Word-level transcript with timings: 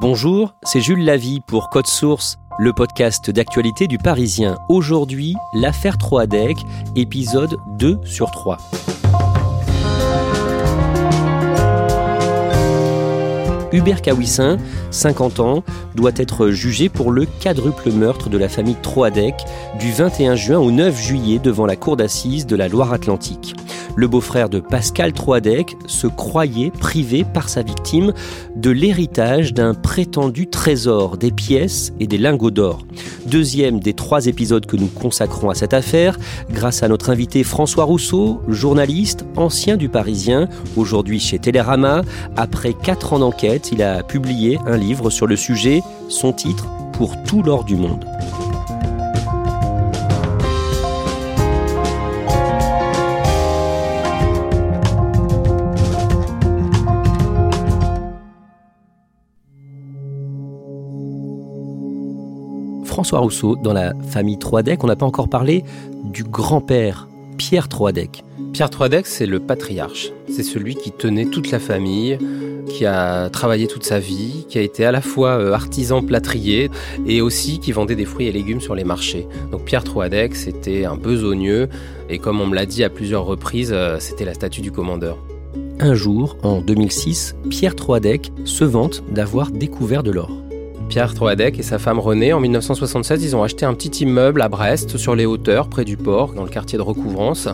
Bonjour, 0.00 0.54
c'est 0.64 0.80
Jules 0.80 1.04
Lavie 1.04 1.40
pour 1.40 1.70
Code 1.70 1.86
Source, 1.86 2.38
le 2.58 2.72
podcast 2.72 3.30
d'actualité 3.30 3.86
du 3.86 3.96
Parisien. 3.96 4.56
Aujourd'hui, 4.68 5.36
l'affaire 5.54 5.98
Troadec, 5.98 6.56
épisode 6.96 7.56
2 7.78 8.00
sur 8.04 8.32
3. 8.32 8.58
Hubert 13.70 14.02
Kawissin, 14.02 14.58
50 14.90 15.38
ans, 15.38 15.62
doit 15.94 16.12
être 16.16 16.48
jugé 16.50 16.88
pour 16.88 17.12
le 17.12 17.26
quadruple 17.26 17.92
meurtre 17.92 18.28
de 18.28 18.38
la 18.38 18.48
famille 18.48 18.76
Troadec 18.82 19.36
du 19.78 19.92
21 19.92 20.34
juin 20.34 20.58
au 20.58 20.72
9 20.72 21.00
juillet 21.00 21.38
devant 21.38 21.66
la 21.66 21.76
cour 21.76 21.96
d'assises 21.96 22.46
de 22.46 22.56
la 22.56 22.66
Loire-Atlantique. 22.66 23.54
Le 23.96 24.08
beau-frère 24.08 24.48
de 24.48 24.58
Pascal 24.58 25.12
Troadec 25.12 25.76
se 25.86 26.06
croyait 26.06 26.70
privé 26.70 27.24
par 27.24 27.48
sa 27.48 27.62
victime 27.62 28.12
de 28.56 28.70
l'héritage 28.70 29.54
d'un 29.54 29.72
prétendu 29.74 30.48
trésor, 30.48 31.16
des 31.16 31.30
pièces 31.30 31.92
et 32.00 32.06
des 32.06 32.18
lingots 32.18 32.50
d'or. 32.50 32.84
Deuxième 33.26 33.78
des 33.78 33.94
trois 33.94 34.26
épisodes 34.26 34.66
que 34.66 34.76
nous 34.76 34.88
consacrons 34.88 35.48
à 35.48 35.54
cette 35.54 35.74
affaire, 35.74 36.18
grâce 36.50 36.82
à 36.82 36.88
notre 36.88 37.10
invité 37.10 37.44
François 37.44 37.84
Rousseau, 37.84 38.40
journaliste, 38.48 39.24
ancien 39.36 39.76
du 39.76 39.88
Parisien, 39.88 40.48
aujourd'hui 40.76 41.20
chez 41.20 41.38
Télérama. 41.38 42.02
Après 42.36 42.74
quatre 42.74 43.12
ans 43.12 43.20
d'enquête, 43.20 43.70
il 43.72 43.82
a 43.82 44.02
publié 44.02 44.58
un 44.66 44.76
livre 44.76 45.10
sur 45.10 45.26
le 45.26 45.36
sujet, 45.36 45.82
son 46.08 46.32
titre 46.32 46.66
Pour 46.92 47.22
tout 47.22 47.42
l'or 47.42 47.64
du 47.64 47.76
monde. 47.76 48.04
François 63.04 63.20
Rousseau, 63.20 63.54
dans 63.54 63.74
la 63.74 63.92
famille 64.08 64.38
Troadec, 64.38 64.82
on 64.82 64.86
n'a 64.86 64.96
pas 64.96 65.04
encore 65.04 65.28
parlé 65.28 65.62
du 66.04 66.24
grand-père, 66.24 67.06
Pierre 67.36 67.68
Troadec. 67.68 68.24
Pierre 68.54 68.70
Troadec, 68.70 69.06
c'est 69.06 69.26
le 69.26 69.40
patriarche. 69.40 70.10
C'est 70.30 70.42
celui 70.42 70.74
qui 70.74 70.90
tenait 70.90 71.26
toute 71.26 71.50
la 71.50 71.58
famille, 71.58 72.16
qui 72.66 72.86
a 72.86 73.28
travaillé 73.28 73.66
toute 73.66 73.84
sa 73.84 73.98
vie, 73.98 74.46
qui 74.48 74.56
a 74.56 74.62
été 74.62 74.86
à 74.86 74.90
la 74.90 75.02
fois 75.02 75.38
euh, 75.38 75.52
artisan 75.52 76.00
plâtrier 76.00 76.70
et 77.06 77.20
aussi 77.20 77.60
qui 77.60 77.72
vendait 77.72 77.94
des 77.94 78.06
fruits 78.06 78.26
et 78.26 78.32
légumes 78.32 78.62
sur 78.62 78.74
les 78.74 78.84
marchés. 78.84 79.28
Donc 79.52 79.66
Pierre 79.66 79.84
Troadec, 79.84 80.34
c'était 80.34 80.86
un 80.86 80.96
besogneux 80.96 81.68
et 82.08 82.18
comme 82.18 82.40
on 82.40 82.46
me 82.46 82.54
l'a 82.54 82.64
dit 82.64 82.84
à 82.84 82.88
plusieurs 82.88 83.26
reprises, 83.26 83.74
euh, 83.74 83.98
c'était 84.00 84.24
la 84.24 84.32
statue 84.32 84.62
du 84.62 84.72
commandeur. 84.72 85.18
Un 85.78 85.92
jour, 85.92 86.38
en 86.42 86.62
2006, 86.62 87.36
Pierre 87.50 87.76
Troadec 87.76 88.32
se 88.46 88.64
vante 88.64 89.04
d'avoir 89.10 89.50
découvert 89.50 90.02
de 90.02 90.10
l'or. 90.10 90.30
Pierre 90.88 91.14
Troadec 91.14 91.58
et 91.58 91.62
sa 91.62 91.78
femme 91.78 91.98
Renée, 91.98 92.32
en 92.32 92.40
1976, 92.40 93.24
ils 93.24 93.34
ont 93.34 93.42
acheté 93.42 93.64
un 93.64 93.74
petit 93.74 94.04
immeuble 94.04 94.42
à 94.42 94.48
Brest, 94.48 94.96
sur 94.96 95.14
les 95.14 95.26
hauteurs, 95.26 95.68
près 95.68 95.84
du 95.84 95.96
port, 95.96 96.34
dans 96.34 96.44
le 96.44 96.50
quartier 96.50 96.78
de 96.78 96.82
Recouvrance. 96.82 97.48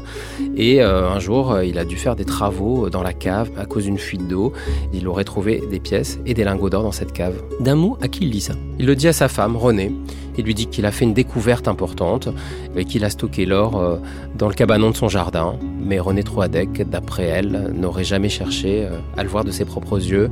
Et 0.57 0.83
euh, 0.83 1.09
un 1.09 1.19
jour, 1.21 1.53
euh, 1.53 1.65
il 1.65 1.79
a 1.79 1.85
dû 1.85 1.97
faire 1.97 2.17
des 2.17 2.25
travaux 2.25 2.91
dans 2.91 3.03
la 3.03 3.13
cave 3.13 3.51
à 3.57 3.67
cause 3.67 3.85
d'une 3.85 3.99
fuite 3.99 4.27
d'eau. 4.29 4.53
Il 4.93 5.09
aurait 5.09 5.25
trouvé 5.25 5.63
des 5.71 5.81
pièces 5.81 6.19
et 6.27 6.35
des 6.35 6.45
lingots 6.45 6.71
d'or 6.71 6.83
dans 6.83 6.93
cette 6.93 7.13
cave. 7.13 7.35
D'un 7.61 7.77
mot, 7.77 7.97
à 8.03 8.09
qui 8.09 8.25
il 8.25 8.31
dit 8.31 8.41
ça? 8.41 8.55
Il 8.79 8.87
le 8.87 8.97
dit 8.97 9.09
à 9.09 9.13
sa 9.13 9.29
femme, 9.29 9.57
Renée. 9.57 9.93
Il 10.39 10.45
lui 10.45 10.55
dit 10.55 10.67
qu'il 10.67 10.87
a 10.87 10.93
fait 10.93 11.05
une 11.05 11.15
découverte 11.15 11.69
importante 11.69 12.29
et 12.77 12.85
qu'il 12.85 13.05
a 13.05 13.11
stocké 13.11 13.47
l'or 13.47 13.77
euh, 13.77 13.97
dans 14.37 14.49
le 14.49 14.55
cabanon 14.55 14.91
de 14.91 14.97
son 14.97 15.09
jardin. 15.09 15.57
Mais 15.81 15.99
René 15.99 16.23
Troadec, 16.23 16.89
d'après 16.89 17.25
elle, 17.25 17.73
n'aurait 17.75 18.05
jamais 18.05 18.29
cherché 18.29 18.89
à 19.17 19.23
le 19.23 19.29
voir 19.29 19.45
de 19.45 19.51
ses 19.51 19.65
propres 19.65 19.99
yeux. 19.99 20.31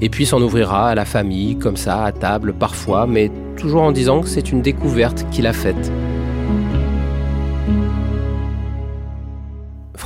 Et 0.00 0.08
puis 0.08 0.26
s'en 0.26 0.40
ouvrira 0.42 0.90
à 0.90 0.94
la 0.94 1.04
famille, 1.04 1.56
comme 1.56 1.76
ça, 1.76 2.04
à 2.04 2.12
table, 2.12 2.52
parfois, 2.52 3.06
mais 3.06 3.30
toujours 3.56 3.82
en 3.82 3.92
disant 3.92 4.20
que 4.20 4.28
c'est 4.28 4.52
une 4.52 4.62
découverte 4.62 5.26
qu'il 5.30 5.46
a 5.46 5.52
faite. 5.52 5.90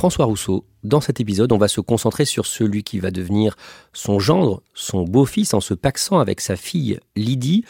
François 0.03 0.25
Rousseau, 0.25 0.65
dans 0.83 0.99
cet 0.99 1.21
épisode, 1.21 1.53
on 1.53 1.57
va 1.57 1.69
se 1.69 1.79
concentrer 1.79 2.25
sur 2.25 2.45
celui 2.45 2.83
qui 2.83 2.99
va 2.99 3.09
devenir 3.09 3.55
son 3.93 4.19
gendre, 4.19 4.61
son 4.73 5.03
beau-fils, 5.03 5.53
en 5.53 5.61
se 5.61 5.73
paxant 5.73 6.19
avec 6.19 6.41
sa 6.41 6.57
fille 6.57 6.99
Lydie. 7.15 7.63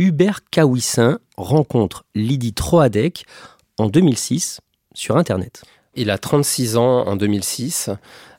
Hubert 0.00 0.42
Kawissin 0.52 1.18
rencontre 1.36 2.04
Lydie 2.14 2.52
Troadec 2.52 3.24
en 3.78 3.88
2006 3.88 4.60
sur 4.94 5.16
Internet. 5.16 5.64
Il 5.96 6.10
a 6.10 6.18
36 6.18 6.76
ans 6.76 7.04
en 7.04 7.16
2006. 7.16 7.90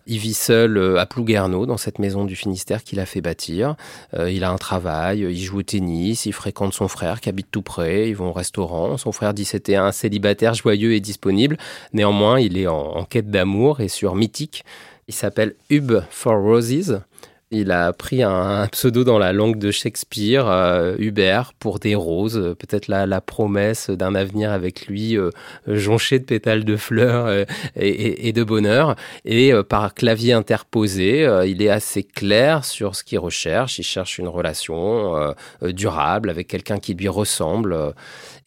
Il 0.08 0.20
vit 0.20 0.34
seul 0.34 0.78
euh, 0.78 0.98
à 0.98 1.06
Plouguerneau, 1.06 1.66
dans 1.66 1.76
cette 1.76 2.00
maison 2.00 2.24
du 2.24 2.38
Finistère 2.38 2.82
qu'il 2.86 3.02
a 3.02 3.06
fait 3.06 3.20
bâtir. 3.20 3.76
Euh, 4.14 4.32
il 4.32 4.46
a 4.46 4.52
un 4.52 4.58
travail, 4.58 5.20
il 5.20 5.38
joue 5.38 5.60
au 5.60 5.64
tennis, 5.64 6.26
il 6.26 6.32
fréquente 6.32 6.74
son 6.74 6.88
frère 6.88 7.20
qui 7.20 7.28
habite 7.28 7.52
tout 7.52 7.62
près, 7.62 8.08
ils 8.08 8.16
vont 8.16 8.30
au 8.30 8.34
restaurant. 8.34 8.96
Son 8.96 9.12
frère 9.12 9.34
dit 9.34 9.44
c'était 9.44 9.76
un 9.76 9.92
célibataire 9.92 10.54
joyeux 10.54 10.94
et 10.94 11.02
disponible. 11.02 11.58
Néanmoins, 11.92 12.40
il 12.40 12.58
est 12.58 12.68
en, 12.68 12.96
en 12.96 13.04
quête 13.04 13.30
d'amour 13.30 13.82
et 13.82 13.90
sur 13.90 14.16
Mythique. 14.16 14.64
Il 15.10 15.14
s'appelle 15.14 15.56
Hub 15.70 15.92
for 16.10 16.42
Roses. 16.42 17.02
Il 17.52 17.72
a 17.72 17.94
pris 17.94 18.22
un, 18.22 18.68
pseudo 18.68 19.04
dans 19.04 19.18
la 19.18 19.34
langue 19.34 19.58
de 19.58 19.72
Shakespeare, 19.72 20.48
euh, 20.48 20.96
Hubert, 21.00 21.54
pour 21.58 21.80
des 21.80 21.96
roses, 21.96 22.56
peut-être 22.60 22.88
la, 22.88 23.22
promesse 23.22 23.90
d'un 23.90 24.14
avenir 24.14 24.52
avec 24.52 24.86
lui 24.86 25.18
euh, 25.18 25.32
jonché 25.66 26.20
de 26.20 26.26
pétales 26.26 26.64
de 26.64 26.78
fleurs 26.78 27.26
euh, 27.26 27.46
et, 27.76 28.28
et, 28.28 28.34
de 28.34 28.44
bonheur. 28.44 28.96
Et 29.26 29.52
par 29.68 29.96
clavier 29.96 30.34
interposé, 30.34 31.28
il 31.48 31.64
est 31.64 31.70
assez 31.70 32.04
clair 32.04 32.64
sur 32.66 32.96
ce 32.96 33.04
qu'il 33.04 33.18
recherche. 33.18 33.80
Il 33.80 33.84
cherche 33.84 34.20
une 34.20 34.28
relation 34.28 35.34
durable 35.62 36.30
avec 36.30 36.48
quelqu'un 36.48 36.78
qui 36.78 36.94
lui 36.94 37.08
ressemble. 37.08 37.96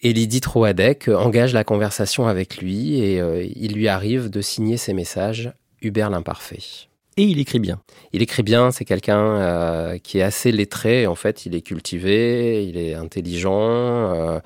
Et 0.01 0.13
Lydie 0.13 0.41
Troadec 0.41 1.09
engage 1.09 1.53
la 1.53 1.65
conversation 1.65 2.29
avec 2.29 2.59
lui 2.59 3.01
et 3.01 3.21
il 3.57 3.75
lui 3.75 3.89
arrive 3.89 4.31
de 4.31 4.41
signer 4.41 4.77
ses 4.77 4.95
messages 4.95 5.53
Hubert 5.83 6.11
l'imparfait. 6.11 6.92
Et 7.17 7.25
il 7.25 7.39
écrit 7.39 7.59
bien. 7.59 7.81
Il 8.13 8.23
écrit 8.23 8.43
bien, 8.43 8.71
c'est 8.71 8.85
quelqu'un 8.85 9.19
euh, 9.19 9.99
qui 9.99 10.19
est 10.19 10.23
assez 10.23 10.51
lettré, 10.51 11.07
en 11.07 11.15
fait, 11.15 11.45
il 11.47 11.55
est 11.55 11.61
cultivé, 11.61 12.67
il 12.67 12.79
est 12.79 12.95
intelligent, 12.95 13.53
euh, 13.61 14.41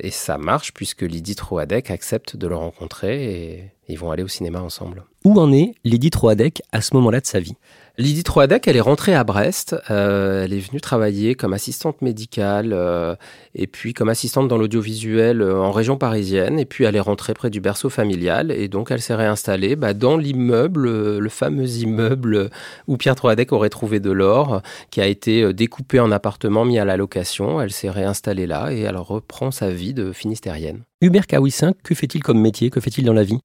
et 0.00 0.10
ça 0.10 0.36
marche 0.36 0.72
puisque 0.72 1.02
Lydie 1.02 1.34
Troadec 1.34 1.90
accepte 1.90 2.36
de 2.36 2.46
le 2.46 2.56
rencontrer 2.56 3.24
et 3.24 3.70
ils 3.88 3.98
vont 3.98 4.10
aller 4.10 4.22
au 4.22 4.28
cinéma 4.28 4.60
ensemble. 4.60 5.04
Où 5.24 5.38
en 5.38 5.52
est 5.52 5.74
Lydie 5.84 6.10
Troadec 6.10 6.62
à 6.72 6.80
ce 6.80 6.94
moment-là 6.94 7.20
de 7.20 7.26
sa 7.26 7.40
vie? 7.40 7.56
Lydie 7.98 8.22
Troadec, 8.22 8.66
elle 8.66 8.76
est 8.76 8.80
rentrée 8.80 9.14
à 9.14 9.22
Brest. 9.22 9.76
Euh, 9.90 10.44
elle 10.44 10.54
est 10.54 10.60
venue 10.60 10.80
travailler 10.80 11.34
comme 11.34 11.52
assistante 11.52 12.00
médicale 12.00 12.72
euh, 12.72 13.14
et 13.54 13.66
puis 13.66 13.92
comme 13.92 14.08
assistante 14.08 14.48
dans 14.48 14.56
l'audiovisuel 14.56 15.42
euh, 15.42 15.60
en 15.60 15.70
région 15.72 15.98
parisienne. 15.98 16.58
Et 16.58 16.64
puis 16.64 16.84
elle 16.84 16.96
est 16.96 17.00
rentrée 17.00 17.34
près 17.34 17.50
du 17.50 17.60
berceau 17.60 17.90
familial 17.90 18.50
et 18.50 18.68
donc 18.68 18.90
elle 18.90 19.02
s'est 19.02 19.14
réinstallée 19.14 19.76
bah, 19.76 19.92
dans 19.92 20.16
l'immeuble, 20.16 21.18
le 21.18 21.28
fameux 21.28 21.68
immeuble 21.68 22.48
où 22.88 22.96
Pierre 22.96 23.14
Troadec 23.14 23.52
aurait 23.52 23.68
trouvé 23.68 24.00
de 24.00 24.10
l'or, 24.10 24.62
qui 24.90 25.02
a 25.02 25.06
été 25.06 25.52
découpé 25.52 26.00
en 26.00 26.10
appartement, 26.10 26.64
mis 26.64 26.78
à 26.78 26.86
la 26.86 26.96
location. 26.96 27.60
Elle 27.60 27.72
s'est 27.72 27.90
réinstallée 27.90 28.46
là 28.46 28.72
et 28.72 28.80
elle 28.80 28.96
reprend 28.96 29.50
sa 29.50 29.68
vie 29.68 29.92
de 29.92 30.12
finistérienne. 30.12 30.84
Hubert 31.02 31.26
Cahuissin, 31.26 31.72
que 31.82 31.96
fait-il 31.96 32.22
comme 32.22 32.40
métier? 32.40 32.70
Que 32.70 32.78
fait-il 32.80 33.04
dans 33.04 33.12
la 33.12 33.24
vie? 33.24 33.40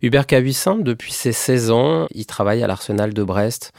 Hubert 0.00 0.26
Cahuissin, 0.26 0.76
depuis 0.76 1.12
ses 1.12 1.32
16 1.32 1.70
ans, 1.70 2.06
il 2.14 2.24
travaille 2.24 2.62
à 2.62 2.66
l'Arsenal 2.66 3.12
de 3.12 3.22
Brest. 3.22 3.72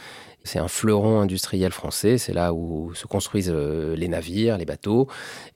C'est 0.45 0.60
un 0.60 0.68
fleuron 0.68 1.22
industriel 1.22 1.72
français, 1.72 2.18
c'est 2.18 2.34
là 2.34 2.54
où 2.54 2.94
se 2.95 3.07
construisent 3.07 3.51
euh, 3.54 3.95
les 3.95 4.10
navires, 4.10 4.57
les 4.57 4.66
bateaux. 4.66 5.07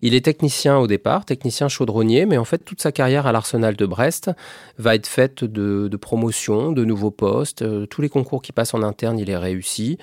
Il 0.01 0.15
est 0.15 0.23
technicien 0.23 0.77
au 0.77 0.87
départ, 0.87 1.25
technicien 1.25 1.67
chaudronnier, 1.67 2.25
mais 2.25 2.37
en 2.37 2.45
fait 2.45 2.59
toute 2.59 2.81
sa 2.81 2.93
carrière 2.93 3.27
à 3.27 3.33
l'Arsenal 3.33 3.75
de 3.75 3.85
Brest 3.85 4.31
va 4.77 4.95
être 4.95 5.07
faite 5.07 5.43
de, 5.43 5.97
promotions, 5.97 6.71
de 6.71 6.85
nouveaux 6.85 7.11
postes. 7.11 7.63
Euh, 7.63 7.85
tous 7.85 8.01
les 8.01 8.07
concours 8.07 8.41
qui 8.41 8.53
passent 8.53 8.73
en 8.73 8.81
interne, 8.81 9.19
il 9.19 9.29
est 9.29 9.37
réussi. 9.37 9.97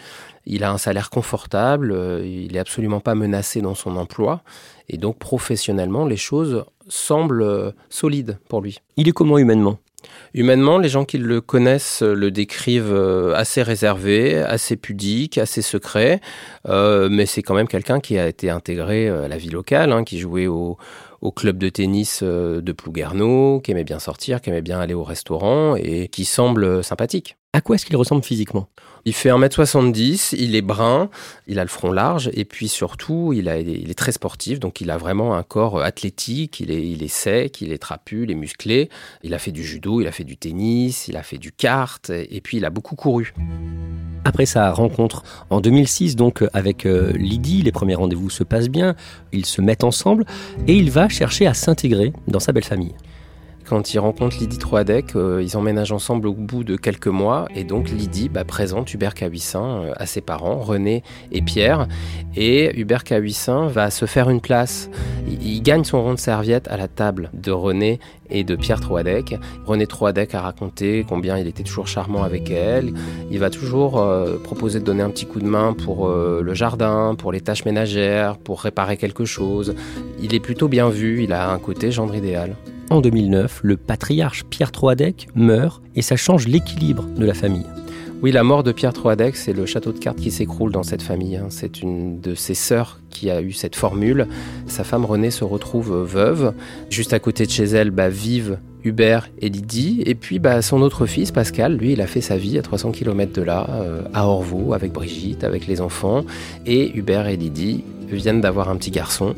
Il 0.44 0.64
a 0.64 0.70
un 0.70 0.78
salaire 0.78 1.08
confortable, 1.08 1.90
euh, 1.90 2.26
il 2.26 2.52
n'est 2.52 2.58
absolument 2.58 3.00
pas 3.00 3.14
menacé 3.14 3.62
dans 3.62 3.74
son 3.74 3.96
emploi. 3.96 4.42
Et 4.90 4.98
donc 4.98 5.18
professionnellement, 5.18 6.04
les 6.04 6.18
choses 6.18 6.66
semblent 6.88 7.72
solides 7.88 8.38
pour 8.48 8.60
lui. 8.60 8.80
Il 8.98 9.08
est 9.08 9.12
comment 9.12 9.38
humainement? 9.38 9.78
Humainement, 10.34 10.78
les 10.78 10.88
gens 10.88 11.04
qui 11.04 11.18
le 11.18 11.40
connaissent 11.40 12.02
le 12.02 12.30
décrivent 12.30 12.92
euh, 12.92 13.34
assez 13.34 13.62
réservé, 13.62 14.38
assez 14.38 14.76
pudique, 14.76 15.38
assez 15.38 15.62
secret, 15.62 16.20
euh, 16.68 17.08
mais 17.10 17.26
c'est 17.26 17.42
quand 17.42 17.54
même 17.54 17.68
quelqu'un 17.68 18.00
qui 18.00 18.18
a 18.18 18.26
été 18.26 18.50
intégré 18.50 19.08
euh, 19.08 19.24
à 19.24 19.28
la 19.28 19.36
vie 19.36 19.50
locale, 19.50 19.92
hein, 19.92 20.04
qui 20.04 20.18
jouait 20.18 20.46
au, 20.46 20.76
club 21.36 21.56
de 21.56 21.70
tennis 21.70 22.22
de 22.22 22.72
Plouguerneau, 22.72 23.60
qui 23.60 23.70
aimait 23.70 23.84
bien 23.84 23.98
sortir, 23.98 24.42
qui 24.42 24.50
aimait 24.50 24.60
bien 24.60 24.78
aller 24.78 24.92
au 24.92 25.04
restaurant 25.04 25.74
et 25.74 26.08
qui 26.08 26.26
semble 26.26 26.84
sympathique. 26.84 27.38
À 27.54 27.60
quoi 27.60 27.76
est-ce 27.76 27.86
qu'il 27.86 27.96
ressemble 27.96 28.24
physiquement? 28.24 28.66
Il 29.04 29.14
fait 29.14 29.28
1m70, 29.28 30.34
il 30.36 30.56
est 30.56 30.60
brun, 30.60 31.08
il 31.46 31.60
a 31.60 31.62
le 31.62 31.68
front 31.68 31.92
large 31.92 32.28
et 32.34 32.44
puis 32.44 32.66
surtout, 32.66 33.32
il, 33.32 33.46
est 33.46 33.94
très 33.96 34.10
sportif, 34.10 34.58
donc 34.58 34.80
il 34.80 34.90
a 34.90 34.96
vraiment 34.96 35.36
un 35.36 35.44
corps 35.44 35.80
athlétique, 35.80 36.58
il 36.58 36.72
est, 36.72 36.84
il 36.84 37.04
est 37.04 37.08
sec, 37.08 37.60
il 37.60 37.70
est 37.70 37.78
trapu, 37.78 38.24
il 38.24 38.32
est 38.32 38.34
musclé. 38.34 38.90
Il 39.22 39.34
a 39.34 39.38
fait 39.38 39.52
du 39.52 39.62
judo, 39.62 40.00
il 40.00 40.08
a 40.08 40.10
fait 40.10 40.24
du 40.24 40.36
tennis, 40.36 41.06
il 41.06 41.16
a 41.16 41.22
fait 41.22 41.38
du 41.38 41.52
kart 41.52 42.10
et 42.10 42.40
puis 42.40 42.56
il 42.56 42.64
a 42.64 42.70
beaucoup 42.70 42.96
couru. 42.96 43.32
Après 44.24 44.46
sa 44.46 44.72
rencontre 44.72 45.22
en 45.48 45.60
2006, 45.60 46.16
donc 46.16 46.42
avec 46.54 46.86
euh, 46.86 47.12
Lydie, 47.12 47.62
les 47.62 47.70
premiers 47.70 47.94
rendez-vous 47.94 48.30
se 48.30 48.42
passent 48.42 48.68
bien, 48.68 48.96
ils 49.32 49.46
se 49.46 49.60
mettent 49.60 49.84
ensemble 49.84 50.24
et 50.66 50.74
il 50.74 50.90
va 50.90 51.08
chercher 51.08 51.46
à 51.46 51.54
s'intégrer 51.54 52.12
dans 52.26 52.40
sa 52.40 52.50
belle 52.50 52.64
famille. 52.64 52.96
Quand 53.66 53.94
il 53.94 53.98
rencontre 53.98 54.36
Lydie 54.38 54.58
Troadec, 54.58 55.16
euh, 55.16 55.42
ils 55.42 55.56
emménagent 55.56 55.92
ensemble 55.92 56.28
au 56.28 56.34
bout 56.34 56.64
de 56.64 56.76
quelques 56.76 57.06
mois 57.06 57.46
et 57.54 57.64
donc 57.64 57.88
Lydie 57.88 58.28
bah, 58.28 58.44
présente 58.44 58.92
Hubert 58.92 59.14
Cahuissin 59.14 59.64
euh, 59.64 59.92
à 59.96 60.04
ses 60.04 60.20
parents, 60.20 60.58
René 60.58 61.02
et 61.32 61.40
Pierre. 61.40 61.88
Et 62.36 62.78
Hubert 62.78 63.04
Cahuissin 63.04 63.68
va 63.68 63.90
se 63.90 64.04
faire 64.04 64.28
une 64.28 64.42
place. 64.42 64.90
Il, 65.40 65.62
gagne 65.62 65.84
son 65.84 66.02
rond 66.02 66.12
de 66.12 66.18
serviette 66.18 66.68
à 66.68 66.76
la 66.76 66.88
table 66.88 67.30
de 67.32 67.52
René 67.52 68.00
et 68.28 68.44
de 68.44 68.54
Pierre 68.54 68.80
Troadec. 68.80 69.34
René 69.64 69.86
Troadec 69.86 70.34
a 70.34 70.42
raconté 70.42 71.06
combien 71.08 71.38
il 71.38 71.46
était 71.46 71.62
toujours 71.62 71.86
charmant 71.86 72.22
avec 72.22 72.50
elle. 72.50 72.92
Il 73.30 73.38
va 73.38 73.48
toujours 73.48 73.98
euh, 73.98 74.36
proposer 74.36 74.78
de 74.80 74.84
donner 74.84 75.02
un 75.02 75.10
petit 75.10 75.24
coup 75.24 75.40
de 75.40 75.46
main 75.46 75.72
pour 75.72 76.08
le 76.08 76.54
jardin, 76.54 77.14
pour 77.16 77.32
les 77.32 77.40
tâches 77.40 77.64
ménagères, 77.64 78.36
pour 78.36 78.60
réparer 78.60 78.98
quelque 78.98 79.24
chose. 79.24 79.74
Il 80.20 80.34
est 80.34 80.40
plutôt 80.40 80.68
bien 80.68 80.90
vu, 80.90 81.24
il 81.24 81.32
a 81.32 81.50
un 81.50 81.58
côté 81.58 81.90
gendre 81.90 82.14
idéal. 82.14 82.56
En 82.90 83.00
2009, 83.00 83.60
le 83.62 83.76
patriarche 83.76 84.44
Pierre 84.44 84.70
Troadec 84.70 85.28
meurt 85.34 85.82
et 85.94 86.02
ça 86.02 86.16
change 86.16 86.46
l'équilibre 86.46 87.04
de 87.16 87.24
la 87.24 87.34
famille. 87.34 87.66
Oui, 88.22 88.30
la 88.30 88.42
mort 88.42 88.62
de 88.62 88.72
Pierre 88.72 88.92
Troadec, 88.92 89.36
c'est 89.36 89.52
le 89.52 89.66
château 89.66 89.92
de 89.92 89.98
cartes 89.98 90.18
qui 90.18 90.30
s'écroule 90.30 90.70
dans 90.70 90.82
cette 90.82 91.02
famille. 91.02 91.36
Hein. 91.36 91.46
C'est 91.48 91.82
une 91.82 92.20
de 92.20 92.34
ses 92.34 92.54
sœurs 92.54 93.00
qui 93.10 93.30
a 93.30 93.40
eu 93.42 93.52
cette 93.52 93.76
formule. 93.76 94.28
Sa 94.66 94.84
femme 94.84 95.04
Renée 95.04 95.30
se 95.30 95.44
retrouve 95.44 95.94
veuve. 96.04 96.54
Juste 96.90 97.12
à 97.12 97.18
côté 97.18 97.46
de 97.46 97.50
chez 97.50 97.64
elle, 97.64 97.90
bah, 97.90 98.08
vivent 98.08 98.58
Hubert 98.82 99.28
et 99.40 99.48
Lydie. 99.48 100.02
Et 100.06 100.14
puis 100.14 100.38
bah, 100.38 100.62
son 100.62 100.80
autre 100.80 101.06
fils, 101.06 101.32
Pascal, 101.32 101.76
lui, 101.76 101.92
il 101.92 102.00
a 102.00 102.06
fait 102.06 102.20
sa 102.20 102.36
vie 102.36 102.58
à 102.58 102.62
300 102.62 102.92
km 102.92 103.32
de 103.32 103.42
là, 103.42 103.66
euh, 103.70 104.02
à 104.14 104.26
Orvaux, 104.26 104.72
avec 104.72 104.92
Brigitte, 104.92 105.44
avec 105.44 105.66
les 105.66 105.80
enfants. 105.80 106.24
Et 106.64 106.96
Hubert 106.96 107.28
et 107.28 107.36
Lydie 107.36 107.84
viennent 108.10 108.40
d'avoir 108.40 108.68
un 108.70 108.76
petit 108.76 108.90
garçon 108.90 109.34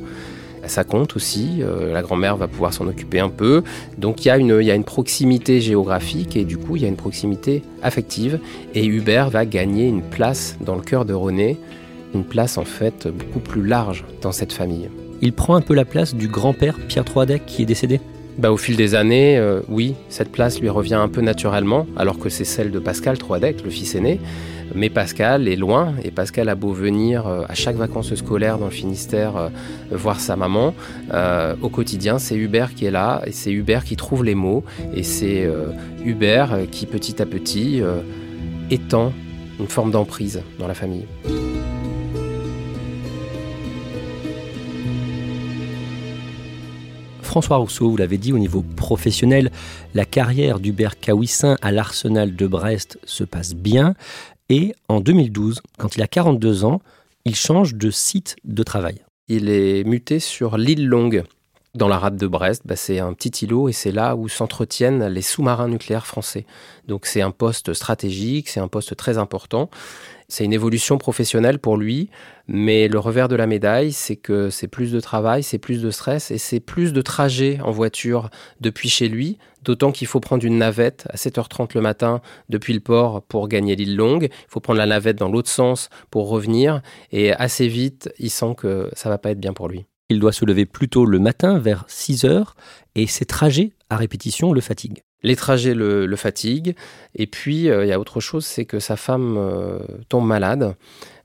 ça 0.69 0.85
compte 0.85 1.17
aussi. 1.17 1.63
Euh, 1.63 1.93
la 1.93 2.03
grand-mère 2.03 2.37
va 2.37 2.49
pouvoir 2.49 2.73
s'en 2.73 2.87
occuper 2.87 3.21
un 3.21 3.29
peu. 3.29 3.63
Donc 3.99 4.25
il 4.25 4.29
y, 4.29 4.31
a 4.31 4.39
une, 4.39 4.59
il 4.61 4.67
y 4.67 4.71
a 4.71 4.75
une 4.75 4.85
proximité 4.85 5.61
géographique 5.61 6.37
et 6.37 6.45
du 6.45 6.57
coup 6.57 6.77
il 6.77 6.83
y 6.83 6.85
a 6.85 6.89
une 6.89 6.97
proximité 6.97 7.63
affective. 7.83 8.39
Et 8.75 8.85
Hubert 8.85 9.31
va 9.31 9.47
gagner 9.47 9.87
une 9.87 10.03
place 10.03 10.57
dans 10.61 10.75
le 10.75 10.83
cœur 10.83 11.05
de 11.05 11.15
René, 11.15 11.57
une 12.15 12.25
place 12.25 12.59
en 12.59 12.65
fait 12.65 13.09
beaucoup 13.09 13.41
plus 13.41 13.65
large 13.65 14.05
dans 14.23 14.33
cette 14.33 14.53
famille. 14.53 14.89
Il 15.23 15.33
prend 15.33 15.55
un 15.55 15.63
peu 15.63 15.75
la 15.75 15.85
place 15.85 16.15
du 16.15 16.29
grand-père 16.29 16.77
Pierre 16.89 17.05
Troadec 17.05 17.47
qui 17.47 17.63
est 17.63 17.67
décédé? 17.67 18.01
Bah, 18.39 18.53
au 18.53 18.59
fil 18.59 18.77
des 18.77 18.95
années, 18.95 19.39
euh, 19.39 19.61
oui, 19.69 19.95
cette 20.11 20.31
place 20.31 20.61
lui 20.61 20.69
revient 20.69 20.95
un 20.95 21.09
peu 21.09 21.23
naturellement, 21.23 21.87
alors 21.97 22.19
que 22.19 22.29
c'est 22.29 22.45
celle 22.45 22.71
de 22.71 22.79
Pascal 22.79 23.17
Troadec, 23.17 23.63
le 23.65 23.71
fils 23.71 23.95
aîné. 23.95 24.21
Mais 24.75 24.91
Pascal 24.91 25.49
est 25.49 25.57
loin 25.57 25.95
et 26.05 26.11
Pascal 26.11 26.51
a 26.51 26.55
beau 26.55 26.73
venir 26.73 27.27
euh, 27.27 27.45
à 27.49 27.55
chaque 27.55 27.77
vacances 27.77 28.15
scolaires 28.15 28.59
dans 28.59 28.67
le 28.67 28.73
Finistère 28.73 29.37
euh, 29.37 29.49
voir 29.91 30.21
sa 30.21 30.37
maman. 30.37 30.75
Au 31.63 31.69
quotidien, 31.69 32.19
c'est 32.19 32.37
Hubert 32.37 32.75
qui 32.75 32.85
est 32.85 32.91
là 32.91 33.23
et 33.27 33.33
c'est 33.33 33.53
Hubert 33.53 33.85
qui 33.85 33.97
trouve 33.97 34.25
les 34.25 34.35
mots 34.35 34.65
et 34.95 35.03
c'est 35.03 35.49
Hubert 36.05 36.59
qui 36.71 36.87
petit 36.87 37.23
à 37.23 37.27
petit 37.27 37.81
étend 38.71 39.13
une 39.59 39.69
forme 39.69 39.91
d'emprise 39.91 40.43
dans 40.59 40.67
la 40.67 40.75
famille. 40.75 41.07
François 47.37 47.59
Rousseau, 47.59 47.91
vous 47.91 47.99
l'avez 47.99 48.17
dit, 48.17 48.33
au 48.33 48.39
niveau 48.39 48.63
professionnel, 48.63 49.51
la 49.93 50.07
carrière 50.07 50.59
d'Hubert 50.59 50.99
Cahuissin 50.99 51.59
à 51.61 51.71
l'Arsenal 51.71 52.35
de 52.35 52.47
Brest 52.47 52.99
se 53.05 53.25
passe 53.25 53.55
bien. 53.55 53.95
Et 54.49 54.75
en 54.89 55.01
2012, 55.01 55.61
quand 55.77 55.97
il 55.97 56.03
a 56.03 56.07
42 56.07 56.65
ans, 56.65 56.81
il 57.27 57.37
change 57.37 57.75
de 57.75 57.91
site 57.91 58.37
de 58.45 58.63
travail. 58.63 59.03
Il 59.29 59.51
est 59.51 59.85
muté 59.85 60.19
sur 60.19 60.57
l'île 60.57 60.87
Longue, 60.87 61.25
dans 61.75 61.89
la 61.89 61.99
rade 61.99 62.17
de 62.17 62.27
Brest. 62.27 62.63
Bah, 62.65 62.75
c'est 62.75 63.01
un 63.01 63.13
petit 63.13 63.45
îlot 63.45 63.69
et 63.69 63.73
c'est 63.73 63.93
là 63.93 64.17
où 64.17 64.29
s'entretiennent 64.29 65.07
les 65.07 65.23
sous-marins 65.23 65.69
nucléaires 65.69 66.07
français. 66.07 66.47
Donc 66.89 67.05
c'est 67.05 67.21
un 67.21 67.31
poste 67.31 67.75
stratégique, 67.75 68.49
c'est 68.49 68.61
un 68.61 68.69
poste 68.69 68.97
très 68.97 69.19
important. 69.19 69.69
C'est 70.29 70.45
une 70.45 70.53
évolution 70.53 70.99
professionnelle 70.99 71.61
pour 71.61 71.77
lui, 71.77 72.11
mais 72.49 72.89
le 72.89 72.99
revers 72.99 73.29
de 73.29 73.37
la 73.37 73.47
médaille, 73.47 73.93
c'est 73.93 74.17
que 74.17 74.51
c'est 74.51 74.67
plus 74.67 74.91
de 74.91 74.99
travail, 74.99 75.45
c'est 75.45 75.59
plus 75.59 75.81
de 75.81 75.91
stress 75.91 76.33
et 76.33 76.39
c'est 76.39 76.59
plus 76.59 76.93
de 76.93 77.01
trajets 77.01 77.61
en 77.63 77.71
voiture 77.71 78.29
depuis 78.61 78.89
chez 78.89 79.09
lui, 79.09 79.39
d'autant 79.63 79.93
qu'il 79.93 80.09
faut 80.09 80.19
prendre 80.19 80.45
une 80.45 80.59
navette 80.59 81.07
à 81.11 81.17
7h30 81.17 81.71
le 81.75 81.81
matin 81.81 82.21
depuis 82.49 82.75
le 82.75 82.81
port 82.81 83.23
pour 83.23 83.47
gagner 83.47 83.77
l'île 83.77 83.97
longue, 83.97 84.29
il 84.31 84.51
faut 84.51 84.61
prendre 84.61 84.79
la 84.79 84.87
navette 84.87 85.17
dans 85.17 85.29
l'autre 85.29 85.51
sens 85.51 85.91
pour 86.11 86.29
revenir 86.29 86.83
et 87.13 87.33
assez 87.33 87.69
vite, 87.69 88.13
il 88.19 88.31
sent 88.31 88.55
que 88.57 88.91
ça 88.95 89.09
va 89.09 89.19
pas 89.19 89.31
être 89.31 89.41
bien 89.41 89.53
pour 89.53 89.69
lui. 89.69 89.87
Il 90.09 90.21
doit 90.21 90.33
se 90.33 90.45
lever 90.45 90.67
plus 90.67 90.89
tôt 90.89 91.05
le 91.05 91.19
matin 91.19 91.59
vers 91.59 91.85
6 91.89 92.25
heures 92.25 92.57
et 92.95 93.07
ces 93.07 93.25
trajets 93.25 93.73
à 93.91 93.97
répétition 93.97 94.53
le 94.53 94.61
fatiguent. 94.61 95.03
Les 95.27 95.35
trajets 95.35 95.75
le, 95.75 96.15
fatiguent. 96.15 96.77
Et 97.17 97.27
puis, 97.27 97.69
euh, 97.69 97.85
il 97.85 97.89
y 97.89 97.93
a 97.93 97.99
autre 97.99 98.21
chose, 98.21 98.47
c'est 98.47 98.65
que 98.65 98.79
sa 98.79 98.95
femme 98.95 99.37
euh, 99.37 99.81
tombe 100.09 100.25
malade. 100.25 100.77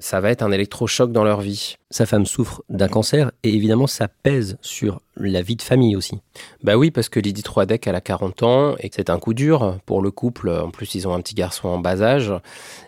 Ça 0.01 0.19
va 0.19 0.31
être 0.31 0.41
un 0.41 0.51
électrochoc 0.51 1.11
dans 1.11 1.23
leur 1.23 1.41
vie. 1.41 1.75
Sa 1.91 2.07
femme 2.07 2.25
souffre 2.25 2.63
d'un 2.69 2.87
cancer 2.87 3.31
et 3.43 3.53
évidemment, 3.53 3.85
ça 3.85 4.07
pèse 4.07 4.57
sur 4.61 4.99
la 5.15 5.43
vie 5.43 5.55
de 5.55 5.61
famille 5.61 5.95
aussi. 5.95 6.17
Bah 6.63 6.75
oui, 6.75 6.89
parce 6.89 7.07
que 7.07 7.19
Lydie 7.19 7.43
Troadec, 7.43 7.85
elle 7.85 7.93
a 7.93 8.01
40 8.01 8.41
ans 8.41 8.75
et 8.79 8.89
c'est 8.91 9.11
un 9.11 9.19
coup 9.19 9.35
dur 9.35 9.77
pour 9.85 10.01
le 10.01 10.09
couple. 10.09 10.49
En 10.49 10.71
plus, 10.71 10.95
ils 10.95 11.07
ont 11.07 11.13
un 11.13 11.21
petit 11.21 11.35
garçon 11.35 11.67
en 11.67 11.77
bas 11.77 12.01
âge. 12.01 12.33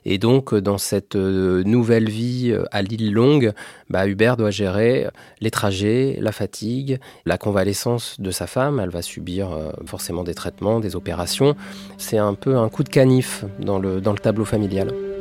Et 0.06 0.18
donc, 0.18 0.56
dans 0.56 0.80
cette 0.80 1.16
euh, 1.16 1.64
nouvelle 1.64 2.10
vie 2.10 2.58
à 2.72 2.82
l'île 2.82 3.14
longue, 3.14 3.54
bah, 3.92 4.08
Hubert 4.08 4.36
doit 4.36 4.52
gérer 4.52 5.08
les 5.40 5.52
trajets, 5.52 6.18
la 6.20 6.32
fatigue, 6.32 7.00
la 7.28 7.38
convalescence 7.38 8.20
de 8.20 8.32
sa 8.32 8.48
femme. 8.48 8.80
Elle 8.80 8.90
va 8.90 9.04
subir 9.04 9.56
forcément 9.86 10.24
des 10.24 10.34
traitements, 10.34 10.80
des 10.80 10.96
opérations. 10.96 11.56
C'est 12.00 12.18
un 12.18 12.34
peu 12.34 12.58
un 12.58 12.70
coup 12.70 12.84
de 12.84 12.90
canif 12.90 13.46
dans 13.60 13.78
le, 13.78 14.02
dans 14.02 14.14
le 14.14 14.20
tableau 14.20 14.46
familial. 14.46 15.13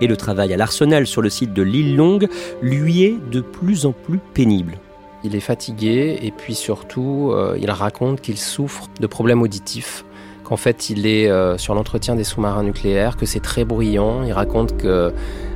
Et 0.00 0.06
le 0.06 0.16
travail 0.16 0.52
à 0.52 0.56
l'arsenal 0.56 1.06
sur 1.06 1.22
le 1.22 1.30
site 1.30 1.52
de 1.52 1.62
l'île 1.62 1.96
Longue 1.96 2.28
lui 2.62 3.04
est 3.04 3.18
de 3.30 3.40
plus 3.40 3.86
en 3.86 3.92
plus 3.92 4.18
pénible. 4.32 4.78
Il 5.24 5.36
est 5.36 5.40
fatigué 5.40 6.18
et 6.22 6.30
puis 6.30 6.54
surtout, 6.54 7.30
euh, 7.32 7.58
il 7.60 7.70
raconte 7.70 8.20
qu'il 8.20 8.38
souffre 8.38 8.88
de 9.00 9.06
problèmes 9.06 9.42
auditifs 9.42 10.04
qu'en 10.44 10.56
fait 10.56 10.90
il 10.90 11.06
est 11.06 11.28
euh, 11.28 11.58
sur 11.58 11.74
l'entretien 11.74 12.16
des 12.16 12.24
sous-marins 12.24 12.64
nucléaires, 12.64 13.16
que 13.16 13.26
c'est 13.26 13.40
très 13.40 13.64
bruyant. 13.64 14.24
Il 14.24 14.32
raconte 14.32 14.76
qu'il 14.78 15.12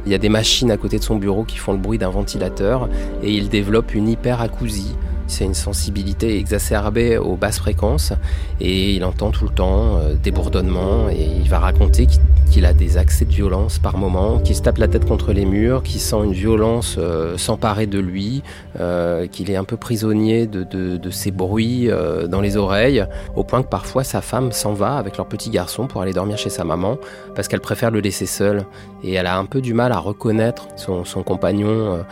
y 0.06 0.14
a 0.14 0.18
des 0.18 0.28
machines 0.28 0.70
à 0.70 0.76
côté 0.76 0.98
de 0.98 1.02
son 1.02 1.16
bureau 1.16 1.44
qui 1.44 1.56
font 1.56 1.72
le 1.72 1.78
bruit 1.78 1.98
d'un 1.98 2.10
ventilateur 2.10 2.88
et 3.22 3.32
il 3.32 3.48
développe 3.48 3.94
une 3.94 4.08
hyperacousie 4.08 4.94
c'est 5.26 5.44
une 5.44 5.54
sensibilité 5.54 6.38
exacerbée 6.38 7.16
aux 7.16 7.36
basses 7.36 7.58
fréquences 7.58 8.12
et 8.60 8.92
il 8.94 9.04
entend 9.04 9.30
tout 9.30 9.44
le 9.44 9.50
temps 9.50 9.96
euh, 9.96 10.14
des 10.14 10.30
bourdonnements 10.30 11.08
et 11.08 11.24
il 11.24 11.48
va 11.48 11.58
raconter 11.58 12.06
qu'il 12.50 12.66
a 12.66 12.72
des 12.72 12.98
accès 12.98 13.24
de 13.24 13.32
violence 13.32 13.78
par 13.78 13.96
moment, 13.96 14.38
qu'il 14.38 14.54
se 14.54 14.62
tape 14.62 14.78
la 14.78 14.88
tête 14.88 15.06
contre 15.06 15.32
les 15.32 15.44
murs, 15.44 15.82
qu'il 15.82 16.00
sent 16.00 16.22
une 16.24 16.32
violence 16.32 16.96
euh, 16.98 17.36
s'emparer 17.36 17.86
de 17.86 17.98
lui, 17.98 18.42
euh, 18.78 19.26
qu'il 19.26 19.50
est 19.50 19.56
un 19.56 19.64
peu 19.64 19.76
prisonnier 19.76 20.46
de, 20.46 20.62
de 20.64 21.10
ces 21.10 21.30
bruits 21.30 21.88
dans 22.28 22.40
les 22.40 22.56
oreilles, 22.56 23.04
au 23.34 23.44
point 23.44 23.62
que 23.62 23.68
parfois 23.68 24.04
sa 24.04 24.20
femme 24.20 24.52
s'en 24.52 24.72
va 24.72 24.96
avec 24.96 25.16
leur 25.16 25.26
petit 25.26 25.50
garçon 25.50 25.86
pour 25.86 26.02
aller 26.02 26.12
dormir 26.12 26.38
chez 26.38 26.50
sa 26.50 26.64
maman 26.64 26.98
parce 27.34 27.48
qu'elle 27.48 27.60
préfère 27.60 27.90
le 27.90 28.00
laisser 28.00 28.26
seul. 28.26 28.64
Et 29.02 29.14
elle 29.14 29.26
a 29.26 29.38
un 29.38 29.44
peu 29.44 29.60
du 29.60 29.74
mal 29.74 29.92
à 29.92 29.98
reconnaître 29.98 30.68
son 30.76 31.22
compagnon 31.22 32.04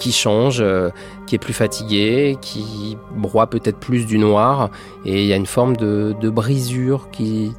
qui 0.00 0.10
change, 0.10 0.60
euh, 0.60 0.90
qui 1.26 1.36
est 1.36 1.38
plus 1.38 1.52
fatigué, 1.52 2.36
qui 2.40 2.98
broie 3.14 3.46
peut-être 3.46 3.78
plus 3.78 4.06
du 4.06 4.18
noir, 4.18 4.70
et 5.04 5.22
il 5.22 5.28
y 5.28 5.32
a 5.32 5.36
une 5.36 5.46
forme 5.46 5.76
de, 5.76 6.16
de 6.20 6.28
brisure 6.28 7.10
qui 7.10 7.52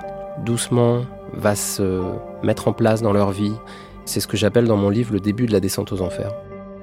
doucement 0.43 1.05
va 1.33 1.55
se 1.55 2.01
mettre 2.43 2.67
en 2.67 2.73
place 2.73 3.01
dans 3.01 3.13
leur 3.13 3.31
vie. 3.31 3.53
C'est 4.03 4.19
ce 4.19 4.27
que 4.27 4.35
j'appelle 4.35 4.65
dans 4.65 4.75
mon 4.75 4.89
livre 4.89 5.13
le 5.13 5.19
début 5.19 5.45
de 5.45 5.53
la 5.53 5.59
descente 5.59 5.93
aux 5.93 6.01
enfers. 6.01 6.33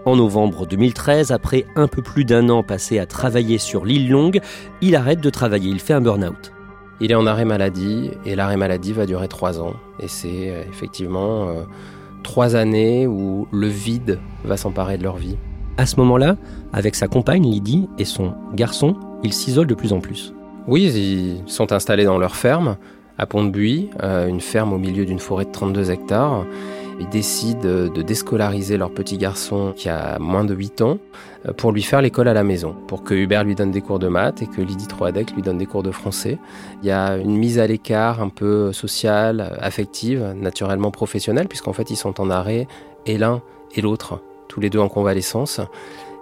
En 0.06 0.16
novembre 0.16 0.66
2013, 0.66 1.32
après 1.32 1.66
un 1.76 1.88
peu 1.88 2.00
plus 2.00 2.24
d'un 2.24 2.48
an 2.48 2.62
passé 2.62 2.98
à 2.98 3.04
travailler 3.04 3.58
sur 3.58 3.84
l'île 3.84 4.08
Longue, 4.08 4.40
il 4.80 4.96
arrête 4.96 5.20
de 5.20 5.28
travailler, 5.28 5.70
il 5.70 5.80
fait 5.80 5.92
un 5.92 6.00
burn-out. 6.00 6.52
Il 7.00 7.12
est 7.12 7.14
en 7.14 7.26
arrêt 7.26 7.44
maladie 7.44 8.10
et 8.24 8.34
l'arrêt 8.34 8.56
maladie 8.56 8.92
va 8.92 9.06
durer 9.06 9.28
trois 9.28 9.60
ans. 9.60 9.74
Et 10.00 10.08
c'est 10.08 10.50
euh, 10.50 10.62
effectivement 10.68 11.48
euh, 11.48 11.62
trois 12.22 12.56
années 12.56 13.06
où 13.06 13.46
le 13.52 13.68
vide 13.68 14.18
va 14.44 14.56
s'emparer 14.56 14.98
de 14.98 15.02
leur 15.02 15.16
vie. 15.16 15.36
À 15.78 15.86
ce 15.86 15.94
moment-là, 15.98 16.36
avec 16.72 16.96
sa 16.96 17.06
compagne 17.06 17.48
Lydie 17.48 17.88
et 17.98 18.04
son 18.04 18.34
garçon, 18.52 18.96
ils 19.22 19.32
s'isolent 19.32 19.68
de 19.68 19.76
plus 19.76 19.92
en 19.92 20.00
plus. 20.00 20.34
Oui, 20.66 20.90
ils 20.92 21.42
sont 21.46 21.72
installés 21.72 22.04
dans 22.04 22.18
leur 22.18 22.34
ferme, 22.34 22.76
à 23.16 23.26
Pont-de-Buis, 23.26 23.88
euh, 24.02 24.26
une 24.26 24.40
ferme 24.40 24.72
au 24.72 24.78
milieu 24.78 25.06
d'une 25.06 25.20
forêt 25.20 25.44
de 25.44 25.52
32 25.52 25.92
hectares. 25.92 26.44
Ils 26.98 27.08
décident 27.10 27.60
de 27.60 28.02
déscolariser 28.02 28.76
leur 28.76 28.90
petit 28.90 29.18
garçon 29.18 29.72
qui 29.76 29.88
a 29.88 30.18
moins 30.18 30.44
de 30.44 30.52
8 30.52 30.82
ans 30.82 30.98
euh, 31.46 31.52
pour 31.52 31.70
lui 31.70 31.82
faire 31.82 32.02
l'école 32.02 32.26
à 32.26 32.34
la 32.34 32.42
maison, 32.42 32.74
pour 32.88 33.04
que 33.04 33.14
Hubert 33.14 33.44
lui 33.44 33.54
donne 33.54 33.70
des 33.70 33.80
cours 33.80 34.00
de 34.00 34.08
maths 34.08 34.42
et 34.42 34.48
que 34.48 34.60
Lydie 34.60 34.88
Troadec 34.88 35.32
lui 35.36 35.42
donne 35.42 35.58
des 35.58 35.66
cours 35.66 35.84
de 35.84 35.92
français. 35.92 36.38
Il 36.82 36.88
y 36.88 36.90
a 36.90 37.16
une 37.18 37.36
mise 37.36 37.60
à 37.60 37.68
l'écart 37.68 38.20
un 38.20 38.30
peu 38.30 38.72
sociale, 38.72 39.56
affective, 39.60 40.34
naturellement 40.34 40.90
professionnelle, 40.90 41.46
puisqu'en 41.46 41.72
fait 41.72 41.88
ils 41.92 41.96
sont 41.96 42.20
en 42.20 42.30
arrêt 42.30 42.66
et 43.06 43.16
l'un 43.16 43.42
et 43.76 43.80
l'autre 43.80 44.20
tous 44.48 44.60
les 44.60 44.70
deux 44.70 44.78
en 44.78 44.88
convalescence. 44.88 45.60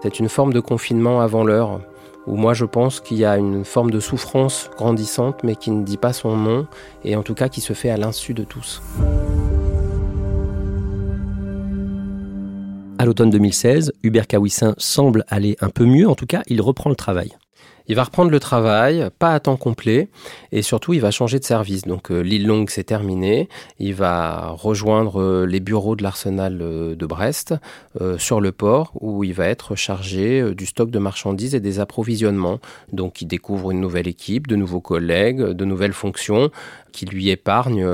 C'est 0.02 0.18
une 0.18 0.28
forme 0.28 0.52
de 0.52 0.60
confinement 0.60 1.20
avant 1.20 1.44
l'heure, 1.44 1.80
où 2.26 2.36
moi 2.36 2.54
je 2.54 2.64
pense 2.64 3.00
qu'il 3.00 3.18
y 3.18 3.24
a 3.24 3.38
une 3.38 3.64
forme 3.64 3.90
de 3.90 4.00
souffrance 4.00 4.70
grandissante, 4.76 5.42
mais 5.42 5.56
qui 5.56 5.70
ne 5.70 5.84
dit 5.84 5.96
pas 5.96 6.12
son 6.12 6.36
nom, 6.36 6.66
et 7.04 7.16
en 7.16 7.22
tout 7.22 7.34
cas 7.34 7.48
qui 7.48 7.60
se 7.60 7.72
fait 7.72 7.90
à 7.90 7.96
l'insu 7.96 8.34
de 8.34 8.44
tous. 8.44 8.82
À 12.98 13.04
l'automne 13.04 13.30
2016, 13.30 13.92
Hubert 14.02 14.26
Kawissin 14.26 14.74
semble 14.78 15.24
aller 15.28 15.56
un 15.60 15.68
peu 15.68 15.84
mieux, 15.84 16.08
en 16.08 16.14
tout 16.14 16.26
cas 16.26 16.42
il 16.46 16.60
reprend 16.60 16.90
le 16.90 16.96
travail. 16.96 17.36
Il 17.88 17.94
va 17.94 18.04
reprendre 18.04 18.30
le 18.30 18.40
travail, 18.40 19.08
pas 19.18 19.32
à 19.32 19.40
temps 19.40 19.56
complet, 19.56 20.08
et 20.50 20.62
surtout 20.62 20.92
il 20.92 21.00
va 21.00 21.10
changer 21.10 21.38
de 21.38 21.44
service. 21.44 21.82
Donc 21.82 22.10
euh, 22.10 22.20
l'île 22.20 22.46
longue 22.46 22.68
c'est 22.70 22.84
terminé, 22.84 23.48
il 23.78 23.94
va 23.94 24.48
rejoindre 24.50 25.20
euh, 25.20 25.46
les 25.46 25.60
bureaux 25.60 25.94
de 25.94 26.02
l'arsenal 26.02 26.58
euh, 26.60 26.94
de 26.96 27.06
Brest 27.06 27.54
sur 28.18 28.40
le 28.40 28.52
port 28.52 28.92
où 29.00 29.24
il 29.24 29.32
va 29.32 29.46
être 29.46 29.74
chargé 29.74 30.54
du 30.54 30.66
stock 30.66 30.90
de 30.90 30.98
marchandises 30.98 31.54
et 31.54 31.60
des 31.60 31.80
approvisionnements. 31.80 32.60
Donc 32.92 33.22
il 33.22 33.26
découvre 33.26 33.70
une 33.70 33.80
nouvelle 33.80 34.06
équipe, 34.06 34.46
de 34.46 34.56
nouveaux 34.56 34.80
collègues, 34.80 35.42
de 35.42 35.64
nouvelles 35.64 35.94
fonctions 35.94 36.50
qui 36.92 37.06
lui 37.06 37.30
épargnent 37.30 37.86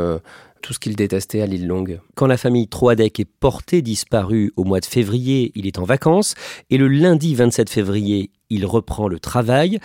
tout 0.63 0.73
ce 0.73 0.79
qu'il 0.79 0.97
détestait 0.97 1.43
à 1.43 1.47
l'île 1.47 1.67
Longue. 1.67 2.01
Quand 2.15 2.27
la 2.27 2.39
famille 2.39 2.69
Troadec 2.69 3.21
est 3.21 3.25
portée 3.25 3.83
disparue 3.83 4.53
au 4.57 4.65
mois 4.65 4.81
de 4.81 4.87
février, 4.87 5.53
il 5.55 5.67
est 5.67 5.79
en 5.79 5.85
vacances, 5.85 6.35
et 6.71 6.79
le 6.79 6.89
lundi 6.89 7.35
27 7.35 7.69
février, 7.69 8.31
il 8.49 8.65
reprend 8.65 9.09
le 9.09 9.19
travail. 9.19 9.79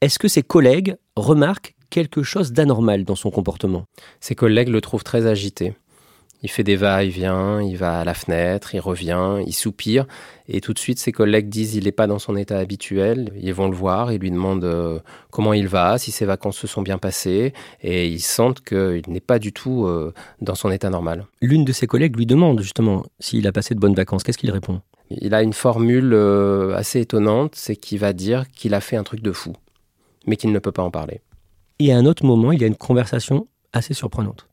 Est-ce 0.00 0.18
que 0.18 0.28
ses 0.28 0.42
collègues 0.42 0.96
remarquent 1.16 1.74
quelque 1.90 2.22
chose 2.22 2.52
d'anormal 2.52 3.04
dans 3.04 3.16
son 3.16 3.30
comportement? 3.30 3.84
Ses 4.20 4.34
collègues 4.34 4.68
le 4.68 4.80
trouvent 4.80 5.04
très 5.04 5.26
agité. 5.26 5.74
Il 6.42 6.50
fait 6.50 6.64
des 6.64 6.76
va-et-vient, 6.76 7.60
il 7.60 7.76
va 7.76 8.00
à 8.00 8.04
la 8.04 8.14
fenêtre, 8.14 8.74
il 8.74 8.80
revient, 8.80 9.42
il 9.46 9.52
soupire, 9.52 10.06
et 10.48 10.62
tout 10.62 10.72
de 10.72 10.78
suite 10.78 10.98
ses 10.98 11.12
collègues 11.12 11.50
disent 11.50 11.74
il 11.74 11.84
n'est 11.84 11.92
pas 11.92 12.06
dans 12.06 12.18
son 12.18 12.34
état 12.34 12.58
habituel. 12.58 13.30
Ils 13.40 13.52
vont 13.52 13.68
le 13.68 13.76
voir, 13.76 14.10
ils 14.10 14.18
lui 14.18 14.30
demandent 14.30 14.64
euh, 14.64 15.00
comment 15.30 15.52
il 15.52 15.68
va, 15.68 15.98
si 15.98 16.10
ses 16.10 16.24
vacances 16.24 16.56
se 16.56 16.66
sont 16.66 16.80
bien 16.80 16.96
passées, 16.96 17.52
et 17.82 18.08
ils 18.08 18.20
sentent 18.20 18.62
qu'il 18.62 19.02
n'est 19.08 19.20
pas 19.20 19.38
du 19.38 19.52
tout 19.52 19.84
euh, 19.84 20.14
dans 20.40 20.54
son 20.54 20.70
état 20.70 20.88
normal. 20.88 21.26
L'une 21.42 21.64
de 21.64 21.72
ses 21.72 21.86
collègues 21.86 22.16
lui 22.16 22.26
demande 22.26 22.60
justement 22.60 23.04
s'il 23.18 23.46
a 23.46 23.52
passé 23.52 23.74
de 23.74 23.80
bonnes 23.80 23.94
vacances. 23.94 24.22
Qu'est-ce 24.22 24.38
qu'il 24.38 24.50
répond? 24.50 24.80
Il 25.10 25.34
a 25.34 25.42
une 25.42 25.52
formule 25.52 26.12
euh, 26.14 26.74
assez 26.74 27.00
étonnante, 27.00 27.54
c'est 27.54 27.76
qu'il 27.76 27.98
va 27.98 28.12
dire 28.12 28.48
qu'il 28.50 28.74
a 28.74 28.80
fait 28.80 28.96
un 28.96 29.02
truc 29.02 29.20
de 29.20 29.32
fou, 29.32 29.52
mais 30.26 30.36
qu'il 30.36 30.52
ne 30.52 30.58
peut 30.58 30.72
pas 30.72 30.82
en 30.82 30.90
parler. 30.90 31.20
Et 31.80 31.92
à 31.92 31.98
un 31.98 32.06
autre 32.06 32.24
moment, 32.24 32.52
il 32.52 32.60
y 32.60 32.64
a 32.64 32.66
une 32.66 32.76
conversation 32.76 33.46
assez 33.72 33.92
surprenante. 33.94 34.46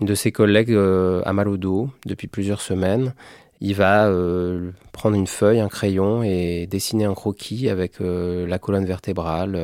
Une 0.00 0.06
de 0.06 0.14
ses 0.14 0.32
collègues 0.32 0.72
euh, 0.72 1.20
a 1.26 1.34
mal 1.34 1.46
au 1.46 1.58
dos 1.58 1.90
depuis 2.06 2.26
plusieurs 2.26 2.62
semaines. 2.62 3.12
Il 3.60 3.74
va 3.74 4.06
euh, 4.06 4.70
prendre 4.92 5.14
une 5.14 5.26
feuille, 5.26 5.60
un 5.60 5.68
crayon 5.68 6.22
et 6.22 6.66
dessiner 6.66 7.04
un 7.04 7.12
croquis 7.12 7.68
avec 7.68 8.00
euh, 8.00 8.46
la 8.46 8.58
colonne 8.58 8.86
vertébrale, 8.86 9.60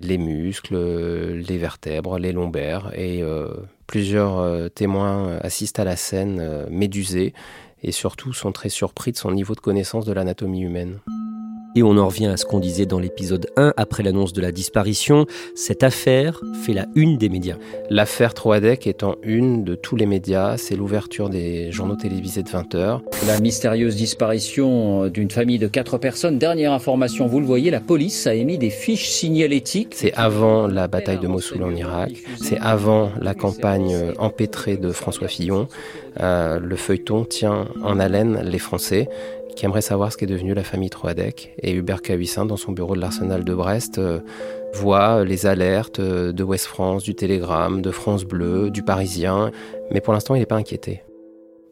les 0.00 0.18
muscles, 0.18 0.76
les 0.76 1.56
vertèbres, 1.56 2.18
les 2.18 2.32
lombaires. 2.32 2.92
Et 2.94 3.22
plusieurs 3.86 4.70
témoins 4.72 5.38
assistent 5.40 5.78
à 5.78 5.84
la 5.84 5.96
scène 5.96 6.66
médusés 6.68 7.32
et 7.82 7.92
surtout 7.92 8.34
sont 8.34 8.52
très 8.52 8.68
surpris 8.68 9.12
de 9.12 9.16
son 9.16 9.30
niveau 9.30 9.54
de 9.54 9.60
connaissance 9.60 10.04
de 10.04 10.12
l'anatomie 10.12 10.60
humaine. 10.60 10.98
Et 11.76 11.82
on 11.82 11.96
en 11.96 12.06
revient 12.06 12.26
à 12.26 12.36
ce 12.36 12.44
qu'on 12.44 12.60
disait 12.60 12.86
dans 12.86 13.00
l'épisode 13.00 13.48
1 13.56 13.74
après 13.76 14.02
l'annonce 14.02 14.32
de 14.32 14.40
la 14.40 14.52
disparition. 14.52 15.26
Cette 15.56 15.82
affaire 15.82 16.40
fait 16.62 16.72
la 16.72 16.86
une 16.94 17.18
des 17.18 17.28
médias. 17.28 17.56
L'affaire 17.90 18.32
Troadec 18.32 18.86
étant 18.86 19.16
une 19.22 19.64
de 19.64 19.74
tous 19.74 19.96
les 19.96 20.06
médias, 20.06 20.56
c'est 20.56 20.76
l'ouverture 20.76 21.28
des 21.28 21.72
journaux 21.72 21.96
télévisés 21.96 22.44
de 22.44 22.48
20 22.48 22.74
heures. 22.76 23.02
La 23.26 23.40
mystérieuse 23.40 23.96
disparition 23.96 25.08
d'une 25.08 25.30
famille 25.30 25.58
de 25.58 25.66
quatre 25.66 25.98
personnes. 25.98 26.38
Dernière 26.38 26.72
information, 26.72 27.26
vous 27.26 27.40
le 27.40 27.46
voyez, 27.46 27.70
la 27.70 27.80
police 27.80 28.26
a 28.26 28.34
émis 28.34 28.58
des 28.58 28.70
fiches 28.70 29.08
signalétiques. 29.08 29.94
C'est 29.96 30.14
avant 30.14 30.68
la 30.68 30.86
bataille 30.86 31.18
de 31.18 31.26
Mossoul 31.26 31.64
en 31.64 31.74
Irak. 31.74 32.12
C'est 32.40 32.58
avant 32.58 33.10
la 33.20 33.34
campagne 33.34 34.12
empêtrée 34.18 34.76
de 34.76 34.90
François 34.90 35.28
Fillon. 35.28 35.68
Euh, 36.20 36.60
le 36.60 36.76
feuilleton 36.76 37.24
tient 37.24 37.66
en 37.82 37.98
haleine 37.98 38.40
les 38.44 38.58
Français 38.58 39.08
qui 39.56 39.64
aimerait 39.64 39.82
savoir 39.82 40.12
ce 40.12 40.16
qu'est 40.16 40.26
devenu 40.26 40.54
la 40.54 40.64
famille 40.64 40.90
Troadec. 40.90 41.54
Et 41.62 41.72
Hubert 41.72 42.02
Cahuissin, 42.02 42.44
dans 42.46 42.56
son 42.56 42.72
bureau 42.72 42.94
de 42.94 43.00
l'Arsenal 43.00 43.44
de 43.44 43.54
Brest, 43.54 43.98
euh, 43.98 44.20
voit 44.72 45.24
les 45.24 45.46
alertes 45.46 46.00
euh, 46.00 46.32
de 46.32 46.42
Ouest 46.42 46.66
France, 46.66 47.02
du 47.02 47.14
Télégramme, 47.14 47.82
de 47.82 47.90
France 47.90 48.24
Bleu, 48.24 48.70
du 48.70 48.82
Parisien, 48.82 49.50
mais 49.90 50.00
pour 50.00 50.12
l'instant, 50.12 50.34
il 50.34 50.40
n'est 50.40 50.46
pas 50.46 50.56
inquiété. 50.56 51.02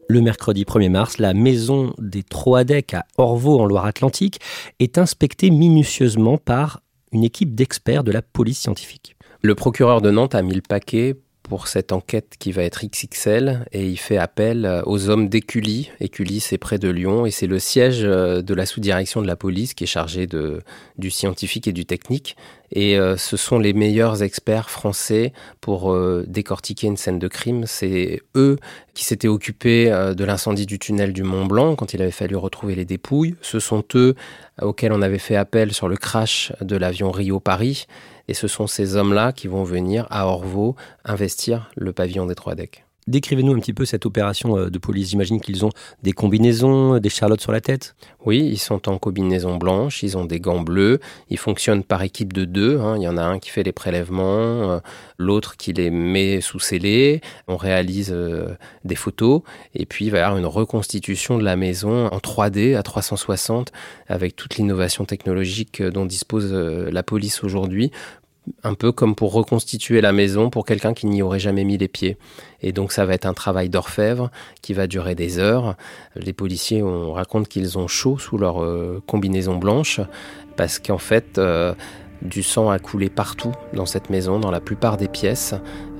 Le 0.09 0.21
mercredi 0.21 0.63
1er 0.63 0.89
mars, 0.89 1.17
la 1.17 1.33
maison 1.33 1.93
des 1.97 2.23
Troadec 2.23 2.93
à 2.93 3.05
Orvaux 3.17 3.59
en 3.59 3.65
Loire-Atlantique 3.65 4.39
est 4.79 4.97
inspectée 4.97 5.49
minutieusement 5.49 6.37
par 6.37 6.81
une 7.13 7.23
équipe 7.23 7.55
d'experts 7.55 8.03
de 8.03 8.11
la 8.11 8.21
police 8.21 8.59
scientifique. 8.59 9.15
Le 9.41 9.55
procureur 9.55 10.01
de 10.01 10.09
Nantes 10.09 10.35
a 10.35 10.41
mis 10.41 10.53
le 10.53 10.61
paquet 10.61 11.15
pour 11.43 11.67
cette 11.67 11.91
enquête 11.91 12.35
qui 12.39 12.51
va 12.51 12.63
être 12.63 12.85
XXL 12.85 13.65
et 13.73 13.87
il 13.87 13.97
fait 13.97 14.17
appel 14.17 14.65
euh, 14.65 14.81
aux 14.85 15.09
hommes 15.09 15.29
d'Écully. 15.29 15.91
Écully, 15.99 16.39
c'est 16.39 16.57
près 16.57 16.79
de 16.79 16.89
Lyon 16.89 17.25
et 17.25 17.31
c'est 17.31 17.47
le 17.47 17.59
siège 17.59 18.03
euh, 18.03 18.41
de 18.41 18.53
la 18.53 18.65
sous-direction 18.65 19.21
de 19.21 19.27
la 19.27 19.35
police 19.35 19.73
qui 19.73 19.83
est 19.83 19.87
chargé 19.87 20.25
de, 20.25 20.61
du 20.97 21.11
scientifique 21.11 21.67
et 21.67 21.73
du 21.73 21.85
technique. 21.85 22.37
Et 22.73 22.97
euh, 22.97 23.17
ce 23.17 23.37
sont 23.37 23.59
les 23.59 23.73
meilleurs 23.73 24.23
experts 24.23 24.69
français 24.69 25.31
pour 25.61 25.95
décortiquer 26.27 26.87
une 26.87 26.97
scène 26.97 27.19
de 27.19 27.27
crime. 27.27 27.65
C'est 27.65 28.21
eux 28.35 28.57
qui 28.93 29.05
s'étaient 29.05 29.27
occupés 29.27 29.89
de 29.89 30.23
l'incendie 30.23 30.65
du 30.65 30.79
tunnel 30.79 31.13
du 31.13 31.23
Mont 31.23 31.45
Blanc 31.45 31.75
quand 31.75 31.93
il 31.93 32.01
avait 32.01 32.11
fallu 32.11 32.35
retrouver 32.35 32.75
les 32.75 32.85
dépouilles. 32.85 33.35
Ce 33.41 33.59
sont 33.59 33.83
eux 33.95 34.15
auxquels 34.61 34.91
on 34.91 35.01
avait 35.01 35.19
fait 35.19 35.35
appel 35.35 35.73
sur 35.73 35.87
le 35.87 35.95
crash 35.95 36.51
de 36.61 36.75
l'avion 36.75 37.11
Rio-Paris. 37.11 37.85
Et 38.27 38.33
ce 38.33 38.47
sont 38.47 38.67
ces 38.67 38.95
hommes-là 38.95 39.31
qui 39.31 39.47
vont 39.47 39.63
venir 39.63 40.07
à 40.09 40.27
Orvaux 40.27 40.75
investir 41.03 41.69
le 41.75 41.93
pavillon 41.93 42.25
des 42.25 42.35
Trois 42.35 42.55
Decks. 42.55 42.85
Décrivez-nous 43.07 43.53
un 43.53 43.59
petit 43.59 43.73
peu 43.73 43.83
cette 43.83 44.05
opération 44.05 44.57
euh, 44.57 44.69
de 44.69 44.77
police. 44.77 45.09
J'imagine 45.09 45.41
qu'ils 45.41 45.65
ont 45.65 45.71
des 46.03 46.13
combinaisons, 46.13 46.99
des 46.99 47.09
charlottes 47.09 47.41
sur 47.41 47.51
la 47.51 47.59
tête. 47.59 47.95
Oui, 48.25 48.39
ils 48.39 48.57
sont 48.57 48.87
en 48.87 48.97
combinaison 48.97 49.57
blanche, 49.57 50.03
ils 50.03 50.17
ont 50.17 50.23
des 50.23 50.39
gants 50.39 50.61
bleus, 50.61 50.99
ils 51.29 51.37
fonctionnent 51.37 51.83
par 51.83 52.01
équipe 52.03 52.31
de 52.31 52.45
deux. 52.45 52.79
Hein. 52.79 52.95
Il 52.97 53.03
y 53.03 53.07
en 53.07 53.17
a 53.17 53.23
un 53.23 53.39
qui 53.39 53.49
fait 53.49 53.63
les 53.63 53.73
prélèvements, 53.73 54.23
euh, 54.71 54.79
l'autre 55.17 55.57
qui 55.57 55.73
les 55.73 55.89
met 55.89 56.39
sous 56.39 56.59
scellé. 56.59 57.19
On 57.47 57.57
réalise 57.57 58.11
euh, 58.13 58.55
des 58.85 58.95
photos 58.95 59.41
et 59.75 59.85
puis 59.85 60.05
il 60.05 60.11
va 60.11 60.19
y 60.19 60.21
avoir 60.21 60.37
une 60.37 60.45
reconstitution 60.45 61.37
de 61.37 61.43
la 61.43 61.57
maison 61.57 62.07
en 62.07 62.17
3D 62.19 62.77
à 62.77 62.83
360 62.83 63.71
avec 64.07 64.35
toute 64.35 64.55
l'innovation 64.55 65.03
technologique 65.03 65.81
dont 65.81 66.05
dispose 66.05 66.53
la 66.53 67.03
police 67.03 67.43
aujourd'hui 67.43 67.91
un 68.63 68.73
peu 68.73 68.91
comme 68.91 69.15
pour 69.15 69.33
reconstituer 69.33 70.01
la 70.01 70.11
maison 70.11 70.49
pour 70.49 70.65
quelqu'un 70.65 70.93
qui 70.93 71.07
n'y 71.07 71.21
aurait 71.21 71.39
jamais 71.39 71.63
mis 71.63 71.77
les 71.77 71.87
pieds. 71.87 72.17
Et 72.61 72.71
donc 72.71 72.91
ça 72.91 73.05
va 73.05 73.13
être 73.13 73.25
un 73.25 73.33
travail 73.33 73.69
d'orfèvre 73.69 74.31
qui 74.61 74.73
va 74.73 74.87
durer 74.87 75.15
des 75.15 75.39
heures. 75.39 75.75
Les 76.15 76.33
policiers, 76.33 76.83
on 76.83 77.13
raconte 77.13 77.47
qu'ils 77.47 77.77
ont 77.77 77.87
chaud 77.87 78.17
sous 78.17 78.37
leur 78.37 78.63
euh, 78.63 79.01
combinaison 79.07 79.55
blanche 79.55 80.01
parce 80.55 80.79
qu'en 80.79 80.97
fait, 80.97 81.37
euh, 81.37 81.73
du 82.21 82.41
sang 82.43 82.69
a 82.69 82.79
coulé 82.79 83.09
partout 83.09 83.51
dans 83.73 83.85
cette 83.85 84.09
maison, 84.09 84.39
dans 84.39 84.51
la 84.51 84.61
plupart 84.61 84.95
des 84.95 85.09
pièces. 85.09 85.55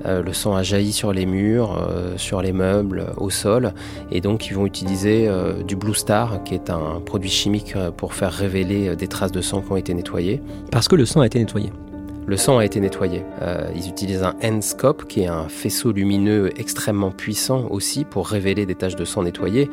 Euh, 0.06 0.22
le 0.22 0.32
sang 0.32 0.54
a 0.54 0.62
jailli 0.62 0.92
sur 0.92 1.12
les 1.12 1.26
murs, 1.26 1.78
sur 2.16 2.40
les 2.40 2.52
meubles, 2.52 3.12
au 3.18 3.28
sol. 3.28 3.74
Et 4.10 4.20
donc 4.22 4.46
ils 4.46 4.54
vont 4.54 4.64
utiliser 4.64 5.28
du 5.66 5.76
Blue 5.76 5.94
Star, 5.94 6.42
qui 6.44 6.54
est 6.54 6.70
un 6.70 7.00
produit 7.04 7.30
chimique 7.30 7.74
pour 7.96 8.14
faire 8.14 8.32
révéler 8.32 8.96
des 8.96 9.08
traces 9.08 9.32
de 9.32 9.42
sang 9.42 9.60
qui 9.60 9.72
ont 9.72 9.76
été 9.76 9.92
nettoyées. 9.92 10.40
Parce 10.70 10.88
que 10.88 10.96
le 10.96 11.04
sang 11.04 11.20
a 11.20 11.26
été 11.26 11.38
nettoyé 11.38 11.70
le 12.26 12.36
sang 12.36 12.58
a 12.58 12.64
été 12.64 12.80
nettoyé. 12.80 13.22
Euh, 13.42 13.68
ils 13.76 13.88
utilisent 13.88 14.22
un 14.22 14.34
N-scope, 14.40 15.06
qui 15.06 15.22
est 15.22 15.26
un 15.26 15.48
faisceau 15.48 15.92
lumineux 15.92 16.50
extrêmement 16.58 17.10
puissant 17.10 17.66
aussi 17.70 18.04
pour 18.04 18.28
révéler 18.28 18.64
des 18.64 18.74
taches 18.74 18.96
de 18.96 19.04
sang 19.04 19.24
nettoyées. 19.24 19.70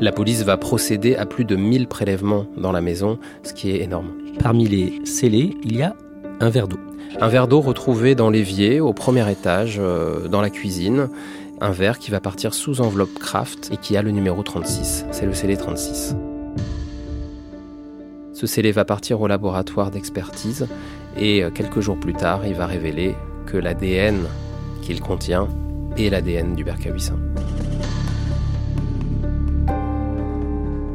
La 0.00 0.12
police 0.12 0.42
va 0.42 0.56
procéder 0.56 1.16
à 1.16 1.24
plus 1.24 1.44
de 1.44 1.56
1000 1.56 1.88
prélèvements 1.88 2.46
dans 2.56 2.72
la 2.72 2.82
maison, 2.82 3.18
ce 3.42 3.54
qui 3.54 3.70
est 3.70 3.82
énorme. 3.82 4.08
Parmi 4.38 4.68
les 4.68 5.00
scellés, 5.04 5.56
il 5.62 5.76
y 5.76 5.82
a 5.82 5.94
un 6.40 6.50
verre 6.50 6.68
d'eau. 6.68 6.78
Un 7.20 7.28
verre 7.28 7.48
d'eau 7.48 7.60
retrouvé 7.60 8.14
dans 8.14 8.28
l'évier, 8.28 8.80
au 8.80 8.92
premier 8.92 9.30
étage, 9.30 9.78
euh, 9.80 10.28
dans 10.28 10.42
la 10.42 10.50
cuisine. 10.50 11.08
Un 11.60 11.70
verre 11.70 11.98
qui 11.98 12.10
va 12.10 12.20
partir 12.20 12.52
sous 12.52 12.80
enveloppe 12.80 13.14
craft 13.14 13.70
et 13.72 13.76
qui 13.76 13.96
a 13.96 14.02
le 14.02 14.10
numéro 14.10 14.42
36. 14.42 15.06
C'est 15.12 15.24
le 15.24 15.32
scellé 15.32 15.56
36. 15.56 16.16
Ce 18.34 18.48
scellé 18.48 18.72
va 18.72 18.84
partir 18.84 19.20
au 19.20 19.28
laboratoire 19.28 19.92
d'expertise 19.92 20.66
et 21.16 21.42
euh, 21.42 21.50
quelques 21.50 21.80
jours 21.80 21.98
plus 21.98 22.14
tard, 22.14 22.46
il 22.46 22.54
va 22.54 22.66
révéler 22.66 23.14
que 23.46 23.56
l'ADN 23.56 24.20
qu'il 24.82 25.00
contient 25.00 25.48
est 25.96 26.10
l'ADN 26.10 26.54
du 26.54 26.64
bercawissant. 26.64 27.18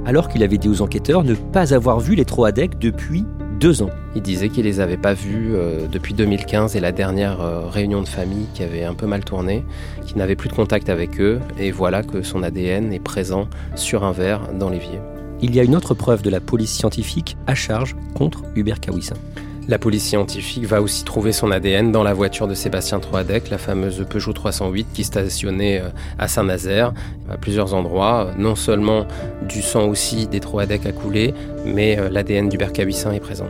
Alors 0.06 0.28
qu'il 0.28 0.44
avait 0.44 0.58
dit 0.58 0.70
aux 0.70 0.82
enquêteurs 0.82 1.24
ne 1.24 1.36
pas 1.36 1.74
avoir 1.74 2.00
vu 2.00 2.16
les 2.16 2.26
Troadec 2.26 2.80
depuis 2.80 3.26
deux 3.60 3.84
ans. 3.84 3.92
Il 4.16 4.22
disait 4.22 4.50
qu'il 4.50 4.64
les 4.64 4.80
avait 4.80 4.98
pas 4.98 5.14
vus 5.14 5.52
euh, 5.54 5.88
depuis 5.88 6.14
2015 6.14 6.76
et 6.76 6.80
la 6.80 6.92
dernière 6.92 7.42
euh, 7.42 7.68
réunion 7.68 8.02
de 8.02 8.08
famille 8.08 8.48
qui 8.54 8.64
avait 8.64 8.86
un 8.86 8.96
peu 8.96 9.06
mal 9.06 9.24
tourné, 9.24 9.64
qu'il 10.06 10.18
n'avait 10.18 10.36
plus 10.36 10.50
de 10.50 10.56
contact 10.56 10.90
avec 10.90 11.20
eux, 11.20 11.40
et 11.60 11.72
voilà 11.72 12.02
que 12.02 12.22
son 12.22 12.42
ADN 12.42 12.94
est 12.94 13.04
présent 13.04 13.48
sur 13.76 14.04
un 14.04 14.12
verre 14.12 14.54
dans 14.58 14.70
l'évier. 14.70 15.00
Il 15.42 15.54
y 15.56 15.60
a 15.60 15.64
une 15.64 15.76
autre 15.76 15.94
preuve 15.94 16.22
de 16.22 16.30
la 16.30 16.40
police 16.40 16.72
scientifique 16.72 17.38
à 17.48 17.54
charge 17.54 17.96
contre 18.16 18.44
Hubert 18.56 18.80
Kawissin. 18.80 19.16
La 19.70 19.78
police 19.78 20.04
scientifique 20.04 20.66
va 20.66 20.82
aussi 20.82 21.04
trouver 21.04 21.32
son 21.32 21.52
ADN 21.52 21.92
dans 21.92 22.02
la 22.02 22.16
voiture 22.16 22.48
de 22.48 22.56
Sébastien 22.56 23.00
Troadec, 23.00 23.52
la 23.52 23.60
fameuse 23.60 24.04
Peugeot 24.10 24.34
308 24.34 24.88
qui 24.96 25.04
stationnait 25.04 25.80
euh, 25.80 25.90
à 26.18 26.28
Saint-Nazaire, 26.28 26.92
à 27.30 27.38
plusieurs 27.38 27.76
endroits. 27.76 28.34
Non 28.40 28.56
seulement 28.56 29.06
du 29.48 29.62
sang 29.62 29.88
aussi 29.88 30.26
des 30.26 30.40
Troadec 30.40 30.88
a 30.88 30.92
coulé, 30.92 31.36
mais 31.66 32.00
euh, 32.00 32.10
l'ADN 32.10 32.50
du 32.50 32.58
Bercabissin 32.58 33.12
est 33.12 33.20
présent. 33.20 33.46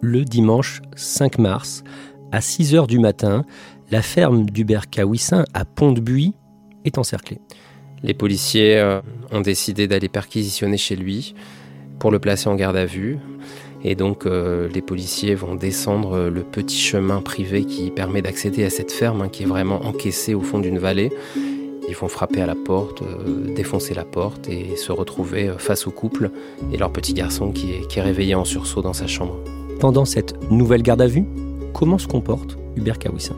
Le 0.00 0.24
dimanche 0.24 0.82
5 0.94 1.38
mars, 1.38 1.82
à 2.30 2.40
6 2.40 2.74
h 2.74 2.86
du 2.86 3.00
matin, 3.00 3.44
la 3.90 4.02
ferme 4.02 4.48
du 4.48 4.64
Bercawissin 4.64 5.44
à 5.52 5.64
Pont-de-Buis 5.64 6.32
est 6.84 6.96
encerclée. 6.96 7.40
Les 8.02 8.14
policiers 8.14 8.78
euh, 8.78 9.00
ont 9.30 9.40
décidé 9.40 9.86
d'aller 9.86 10.08
perquisitionner 10.08 10.76
chez 10.76 10.96
lui 10.96 11.34
pour 11.98 12.10
le 12.10 12.18
placer 12.18 12.48
en 12.48 12.54
garde 12.54 12.76
à 12.76 12.86
vue. 12.86 13.18
Et 13.82 13.94
donc 13.94 14.26
euh, 14.26 14.68
les 14.68 14.82
policiers 14.82 15.34
vont 15.34 15.54
descendre 15.54 16.28
le 16.28 16.42
petit 16.42 16.78
chemin 16.78 17.22
privé 17.22 17.64
qui 17.64 17.90
permet 17.90 18.22
d'accéder 18.22 18.64
à 18.64 18.70
cette 18.70 18.92
ferme 18.92 19.22
hein, 19.22 19.28
qui 19.28 19.44
est 19.44 19.46
vraiment 19.46 19.84
encaissée 19.86 20.34
au 20.34 20.42
fond 20.42 20.58
d'une 20.58 20.78
vallée. 20.78 21.10
Ils 21.90 21.96
vont 21.96 22.08
frapper 22.08 22.40
à 22.40 22.46
la 22.46 22.54
porte, 22.54 23.02
euh, 23.02 23.52
défoncer 23.54 23.94
la 23.94 24.04
porte 24.04 24.48
et 24.48 24.76
se 24.76 24.92
retrouver 24.92 25.52
face 25.58 25.88
au 25.88 25.90
couple 25.90 26.30
et 26.72 26.76
leur 26.76 26.92
petit 26.92 27.14
garçon 27.14 27.50
qui 27.50 27.72
est, 27.72 28.00
réveillé 28.00 28.36
en 28.36 28.44
sursaut 28.44 28.80
dans 28.80 28.92
sa 28.92 29.08
chambre. 29.08 29.36
Pendant 29.80 30.04
cette 30.04 30.34
nouvelle 30.50 30.82
garde 30.82 31.02
à 31.02 31.06
vue, 31.06 31.24
comment 31.74 31.98
se 31.98 32.06
comporte 32.06 32.56
Hubert 32.76 32.98
Kawissin? 32.98 33.34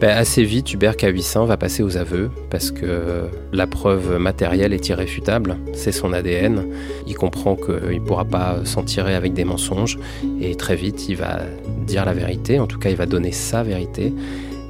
Ben, 0.00 0.16
assez 0.16 0.44
vite, 0.44 0.72
Hubert 0.72 0.96
Kawissin 0.96 1.44
va 1.44 1.56
passer 1.56 1.82
aux 1.82 1.96
aveux 1.96 2.30
parce 2.48 2.70
que 2.70 3.24
la 3.52 3.66
preuve 3.66 4.16
matérielle 4.18 4.72
est 4.72 4.88
irréfutable, 4.88 5.58
c'est 5.74 5.92
son 5.92 6.12
ADN. 6.12 6.64
Il 7.06 7.14
comprend 7.14 7.54
qu'il 7.54 8.00
ne 8.00 8.06
pourra 8.06 8.24
pas 8.24 8.64
s'en 8.64 8.82
tirer 8.82 9.14
avec 9.14 9.34
des 9.34 9.44
mensonges 9.44 9.98
et 10.40 10.54
très 10.54 10.74
vite 10.74 11.08
il 11.08 11.16
va 11.16 11.40
dire 11.86 12.06
la 12.06 12.14
vérité, 12.14 12.58
en 12.58 12.66
tout 12.66 12.78
cas 12.78 12.88
il 12.88 12.96
va 12.96 13.06
donner 13.06 13.32
sa 13.32 13.62
vérité. 13.62 14.12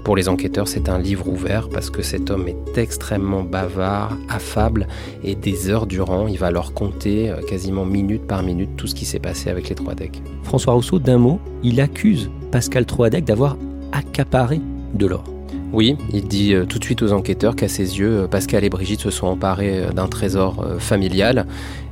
Pour 0.02 0.16
les 0.16 0.28
enquêteurs, 0.28 0.66
c'est 0.66 0.88
un 0.88 0.98
livre 0.98 1.28
ouvert 1.28 1.68
parce 1.68 1.90
que 1.90 2.02
cet 2.02 2.30
homme 2.30 2.48
est 2.48 2.78
extrêmement 2.78 3.42
bavard, 3.42 4.16
affable 4.28 4.88
et 5.22 5.34
des 5.34 5.70
heures 5.70 5.86
durant, 5.86 6.26
il 6.26 6.38
va 6.38 6.50
leur 6.50 6.72
compter 6.72 7.30
euh, 7.30 7.42
quasiment 7.42 7.84
minute 7.84 8.26
par 8.26 8.42
minute 8.42 8.70
tout 8.76 8.86
ce 8.86 8.94
qui 8.94 9.04
s'est 9.04 9.18
passé 9.18 9.50
avec 9.50 9.68
les 9.68 9.74
trois 9.74 9.94
decks. 9.94 10.22
François 10.42 10.72
Rousseau, 10.72 10.98
d'un 10.98 11.18
mot, 11.18 11.38
il 11.62 11.80
accuse 11.80 12.30
Pascal 12.50 12.86
Troadec 12.86 13.24
d'avoir 13.24 13.56
accaparé 13.92 14.60
de 14.94 15.06
l'or. 15.06 15.24
Oui, 15.72 15.96
il 16.12 16.26
dit 16.26 16.54
euh, 16.54 16.64
tout 16.64 16.78
de 16.78 16.84
suite 16.84 17.02
aux 17.02 17.12
enquêteurs 17.12 17.54
qu'à 17.54 17.68
ses 17.68 17.98
yeux, 17.98 18.22
euh, 18.22 18.26
Pascal 18.26 18.64
et 18.64 18.68
Brigitte 18.68 19.00
se 19.00 19.10
sont 19.10 19.28
emparés 19.28 19.84
euh, 19.84 19.92
d'un 19.92 20.08
trésor 20.08 20.66
familial 20.78 21.46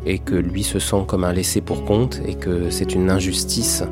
et 0.04 0.18
que 0.18 0.34
lui 0.34 0.64
se 0.64 0.78
sent 0.78 1.04
comme 1.06 1.24
un 1.24 1.32
laissé 1.32 1.60
pour 1.60 1.84
compte 1.84 2.20
et 2.26 2.34
que 2.34 2.70
c'est 2.70 2.94
une 2.94 3.10
injustice. 3.10 3.84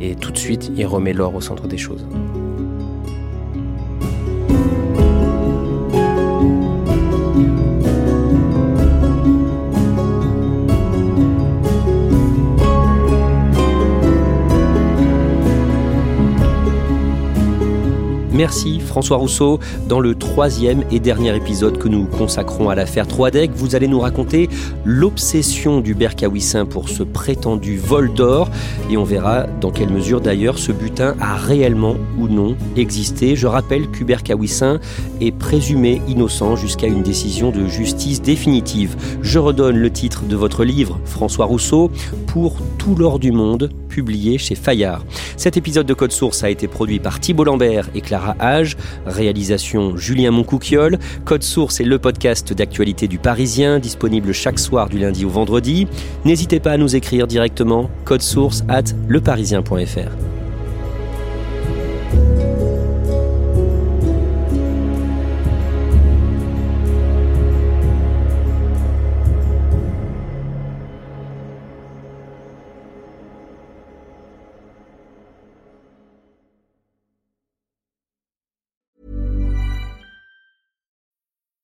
Et 0.00 0.14
tout 0.14 0.30
de 0.30 0.38
suite, 0.38 0.70
il 0.76 0.86
remet 0.86 1.12
l'or 1.12 1.34
au 1.34 1.40
centre 1.40 1.66
des 1.66 1.78
choses. 1.78 2.06
Merci 18.34 18.80
François 18.80 19.16
Rousseau. 19.16 19.60
Dans 19.88 20.00
le 20.00 20.16
troisième 20.16 20.82
et 20.90 20.98
dernier 20.98 21.36
épisode 21.36 21.78
que 21.78 21.86
nous 21.86 22.04
consacrons 22.06 22.68
à 22.68 22.74
l'affaire 22.74 23.06
Troadec, 23.06 23.52
vous 23.54 23.76
allez 23.76 23.86
nous 23.86 24.00
raconter 24.00 24.48
l'obsession 24.84 25.80
du 25.80 25.94
Berkawissin 25.94 26.66
pour 26.66 26.88
ce 26.88 27.04
prétendu 27.04 27.76
vol 27.76 28.12
d'or 28.12 28.50
et 28.90 28.96
on 28.96 29.04
verra 29.04 29.44
dans 29.60 29.70
quelle 29.70 29.90
mesure 29.90 30.20
d'ailleurs 30.20 30.58
ce 30.58 30.72
butin 30.72 31.14
a 31.20 31.36
réellement 31.36 31.94
ou 32.18 32.26
non 32.26 32.56
existé. 32.76 33.36
Je 33.36 33.46
rappelle 33.46 33.86
qu'Hubert 33.86 34.24
Kawissin 34.24 34.80
est 35.20 35.30
présumé 35.30 36.02
innocent 36.08 36.56
jusqu'à 36.56 36.88
une 36.88 37.04
décision 37.04 37.52
de 37.52 37.66
justice 37.66 38.20
définitive. 38.20 38.96
Je 39.22 39.38
redonne 39.38 39.76
le 39.76 39.90
titre 39.90 40.24
de 40.24 40.34
votre 40.34 40.64
livre, 40.64 40.98
François 41.04 41.46
Rousseau, 41.46 41.92
pour 42.26 42.56
tout 42.78 42.96
l'or 42.96 43.20
du 43.20 43.30
monde, 43.30 43.70
publié 43.88 44.38
chez 44.38 44.56
Fayard. 44.56 45.04
Cet 45.36 45.56
épisode 45.56 45.86
de 45.86 45.94
Code 45.94 46.10
Source 46.10 46.42
a 46.42 46.50
été 46.50 46.66
produit 46.66 46.98
par 46.98 47.20
Thibault 47.20 47.44
Lambert 47.44 47.88
et 47.94 48.00
Clara 48.00 48.23
Hage, 48.38 48.76
réalisation 49.06 49.96
Julien 49.96 50.30
Moncouquiole. 50.30 50.98
Code 51.24 51.42
Source 51.42 51.80
est 51.80 51.84
le 51.84 51.98
podcast 51.98 52.52
d'actualité 52.52 53.08
du 53.08 53.18
Parisien, 53.18 53.78
disponible 53.78 54.32
chaque 54.32 54.58
soir 54.58 54.88
du 54.88 54.98
lundi 54.98 55.24
au 55.24 55.30
vendredi. 55.30 55.86
N'hésitez 56.24 56.60
pas 56.60 56.72
à 56.72 56.76
nous 56.76 56.96
écrire 56.96 57.26
directement 57.26 57.90
code 58.04 58.22
source 58.22 58.64
at 58.68 58.84
leparisien.fr. 59.08 60.43